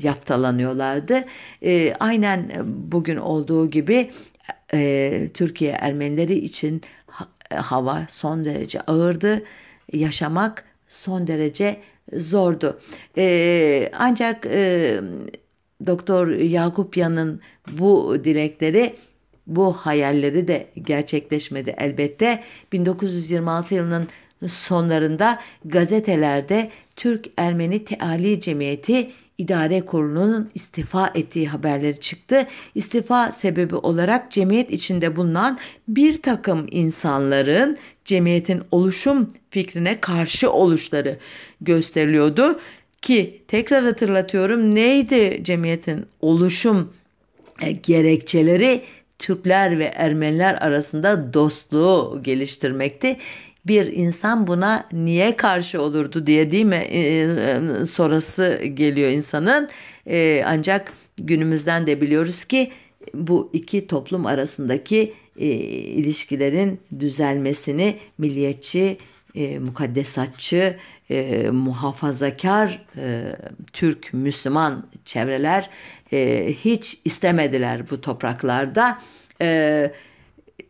yaftalanıyorlardı. 0.02 1.24
E, 1.62 1.94
aynen 1.94 2.52
bugün 2.64 3.16
olduğu 3.16 3.70
gibi 3.70 4.10
e, 4.74 5.30
Türkiye 5.34 5.72
Ermenileri 5.72 6.34
için 6.34 6.82
hava 7.54 8.06
son 8.08 8.44
derece 8.44 8.80
ağırdı. 8.80 9.42
Yaşamak 9.92 10.64
son 10.88 11.26
derece 11.26 11.80
zordu. 12.12 12.80
E, 13.16 13.90
ancak 13.98 14.46
e, 14.46 15.00
Doktor 15.86 16.28
Yakupyan'ın 16.28 17.40
bu 17.72 18.16
dilekleri 18.24 18.94
bu 19.46 19.72
hayalleri 19.72 20.48
de 20.48 20.66
gerçekleşmedi 20.82 21.74
elbette. 21.78 22.42
1926 22.72 23.74
yılının 23.74 24.08
sonlarında 24.46 25.38
gazetelerde 25.64 26.70
Türk 26.96 27.26
Ermeni 27.36 27.84
Teali 27.84 28.40
Cemiyeti 28.40 29.10
İdare 29.38 29.80
Kurulu'nun 29.86 30.50
istifa 30.54 31.12
ettiği 31.14 31.48
haberleri 31.48 32.00
çıktı. 32.00 32.46
İstifa 32.74 33.32
sebebi 33.32 33.74
olarak 33.74 34.30
cemiyet 34.30 34.70
içinde 34.70 35.16
bulunan 35.16 35.58
bir 35.88 36.22
takım 36.22 36.66
insanların 36.70 37.78
cemiyetin 38.04 38.62
oluşum 38.70 39.28
fikrine 39.50 40.00
karşı 40.00 40.52
oluşları 40.52 41.18
gösteriliyordu. 41.60 42.60
Ki 43.02 43.42
tekrar 43.48 43.84
hatırlatıyorum 43.84 44.74
neydi 44.74 45.40
cemiyetin 45.44 46.06
oluşum 46.20 46.92
e, 47.60 47.72
gerekçeleri? 47.72 48.82
Türkler 49.18 49.78
ve 49.78 49.84
Ermeniler 49.84 50.54
arasında 50.54 51.34
dostluğu 51.34 52.20
geliştirmekti 52.22 53.16
bir 53.66 53.86
insan 53.86 54.46
buna 54.46 54.88
niye 54.92 55.36
karşı 55.36 55.82
olurdu 55.82 56.26
diye 56.26 56.50
değil 56.50 56.64
mi 56.64 56.74
e, 56.76 57.00
e, 57.00 57.86
sorası 57.86 58.64
geliyor 58.74 59.10
insanın. 59.10 59.68
E, 60.06 60.42
ancak 60.46 60.92
günümüzden 61.16 61.86
de 61.86 62.00
biliyoruz 62.00 62.44
ki 62.44 62.70
bu 63.14 63.50
iki 63.52 63.86
toplum 63.86 64.26
arasındaki 64.26 65.12
ilişkilerin 65.36 66.80
düzelmesini 66.98 67.96
milliyetçi, 68.18 68.98
e, 69.34 69.58
mukaddesatçı, 69.58 70.76
muhafazakar 71.52 72.86
Türk 73.72 74.12
Müslüman 74.12 74.86
çevreler 75.04 75.70
hiç 76.64 76.98
istemediler 77.04 77.90
bu 77.90 78.00
topraklarda. 78.00 78.98
E, 79.42 79.90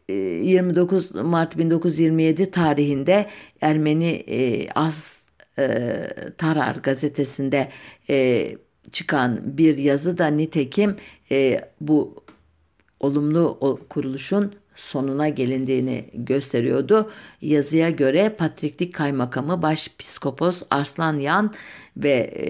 29 0.09 1.15
Mart 1.15 1.59
1927 1.59 2.51
tarihinde 2.51 3.27
Ermeni 3.61 4.11
e, 4.11 4.69
Az 4.71 5.29
e, 5.59 5.89
Tarar 6.39 6.77
gazetesinde 6.77 7.69
e, 8.11 8.49
çıkan 8.93 9.59
bir 9.59 9.77
yazı 9.77 10.19
da 10.19 10.27
nitekim 10.27 10.97
e, 11.31 11.61
bu 11.81 12.25
olumlu 13.01 13.59
kuruluşun 13.89 14.55
sonuna 14.77 15.29
gelindiğini 15.29 16.05
gösteriyordu. 16.15 17.11
Yazıya 17.43 17.91
göre 17.91 18.29
Patriklik 18.29 18.95
Kaymakamı 18.95 19.63
Başpiskopos 19.63 20.63
Arslan 20.71 21.19
Yan 21.19 21.55
ve 21.97 22.11
e, 22.11 22.47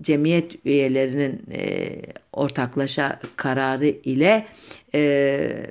cemiyet 0.00 0.66
üyelerinin 0.66 1.42
e, 1.52 1.90
ortaklaşa 2.32 3.20
kararı 3.36 3.86
ile 3.86 4.46
e, 4.94 5.70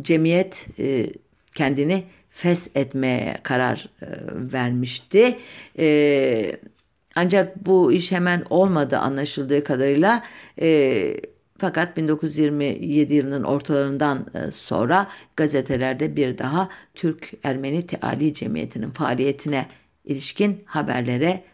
cemiyet 0.00 0.66
e, 0.78 1.06
kendini 1.54 2.04
fes 2.30 2.68
etmeye 2.74 3.38
karar 3.42 3.88
e, 4.02 4.06
vermişti. 4.52 5.38
E, 5.78 6.56
ancak 7.16 7.66
bu 7.66 7.92
iş 7.92 8.12
hemen 8.12 8.44
olmadı 8.50 8.98
anlaşıldığı 8.98 9.64
kadarıyla. 9.64 10.22
Fakat 11.60 11.96
1927 11.96 13.14
yılının 13.14 13.44
ortalarından 13.44 14.26
sonra 14.50 15.08
gazetelerde 15.36 16.16
bir 16.16 16.38
daha 16.38 16.68
Türk 16.94 17.32
Ermeni 17.42 17.86
Teali 17.86 18.34
Cemiyeti'nin 18.34 18.90
faaliyetine 18.90 19.66
ilişkin 20.04 20.62
haberlere 20.66 21.44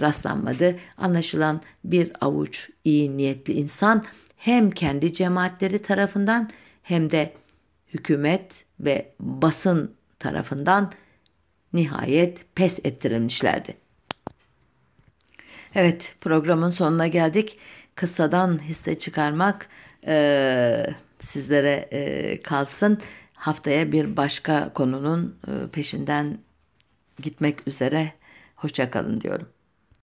rastlanmadı. 0.00 0.76
Anlaşılan 0.96 1.60
bir 1.84 2.12
avuç 2.20 2.70
iyi 2.84 3.16
niyetli 3.16 3.54
insan 3.54 4.04
hem 4.36 4.70
kendi 4.70 5.12
cemaatleri 5.12 5.82
tarafından 5.82 6.50
hem 6.82 7.10
de 7.10 7.32
hükümet 7.94 8.64
ve 8.80 9.12
basın 9.20 9.94
tarafından 10.18 10.92
nihayet 11.72 12.54
pes 12.54 12.78
ettirilmişlerdi. 12.84 13.76
Evet 15.74 16.14
programın 16.20 16.68
sonuna 16.68 17.06
geldik. 17.06 17.58
Kıssadan 17.94 18.62
hisse 18.62 18.98
çıkarmak 18.98 19.68
e, 20.06 20.86
sizlere 21.18 21.88
e, 21.90 22.42
kalsın. 22.42 22.98
Haftaya 23.34 23.92
bir 23.92 24.16
başka 24.16 24.72
konunun 24.72 25.38
e, 25.46 25.70
peşinden 25.72 26.38
gitmek 27.22 27.68
üzere. 27.68 28.12
Hoşçakalın 28.56 29.20
diyorum. 29.20 29.48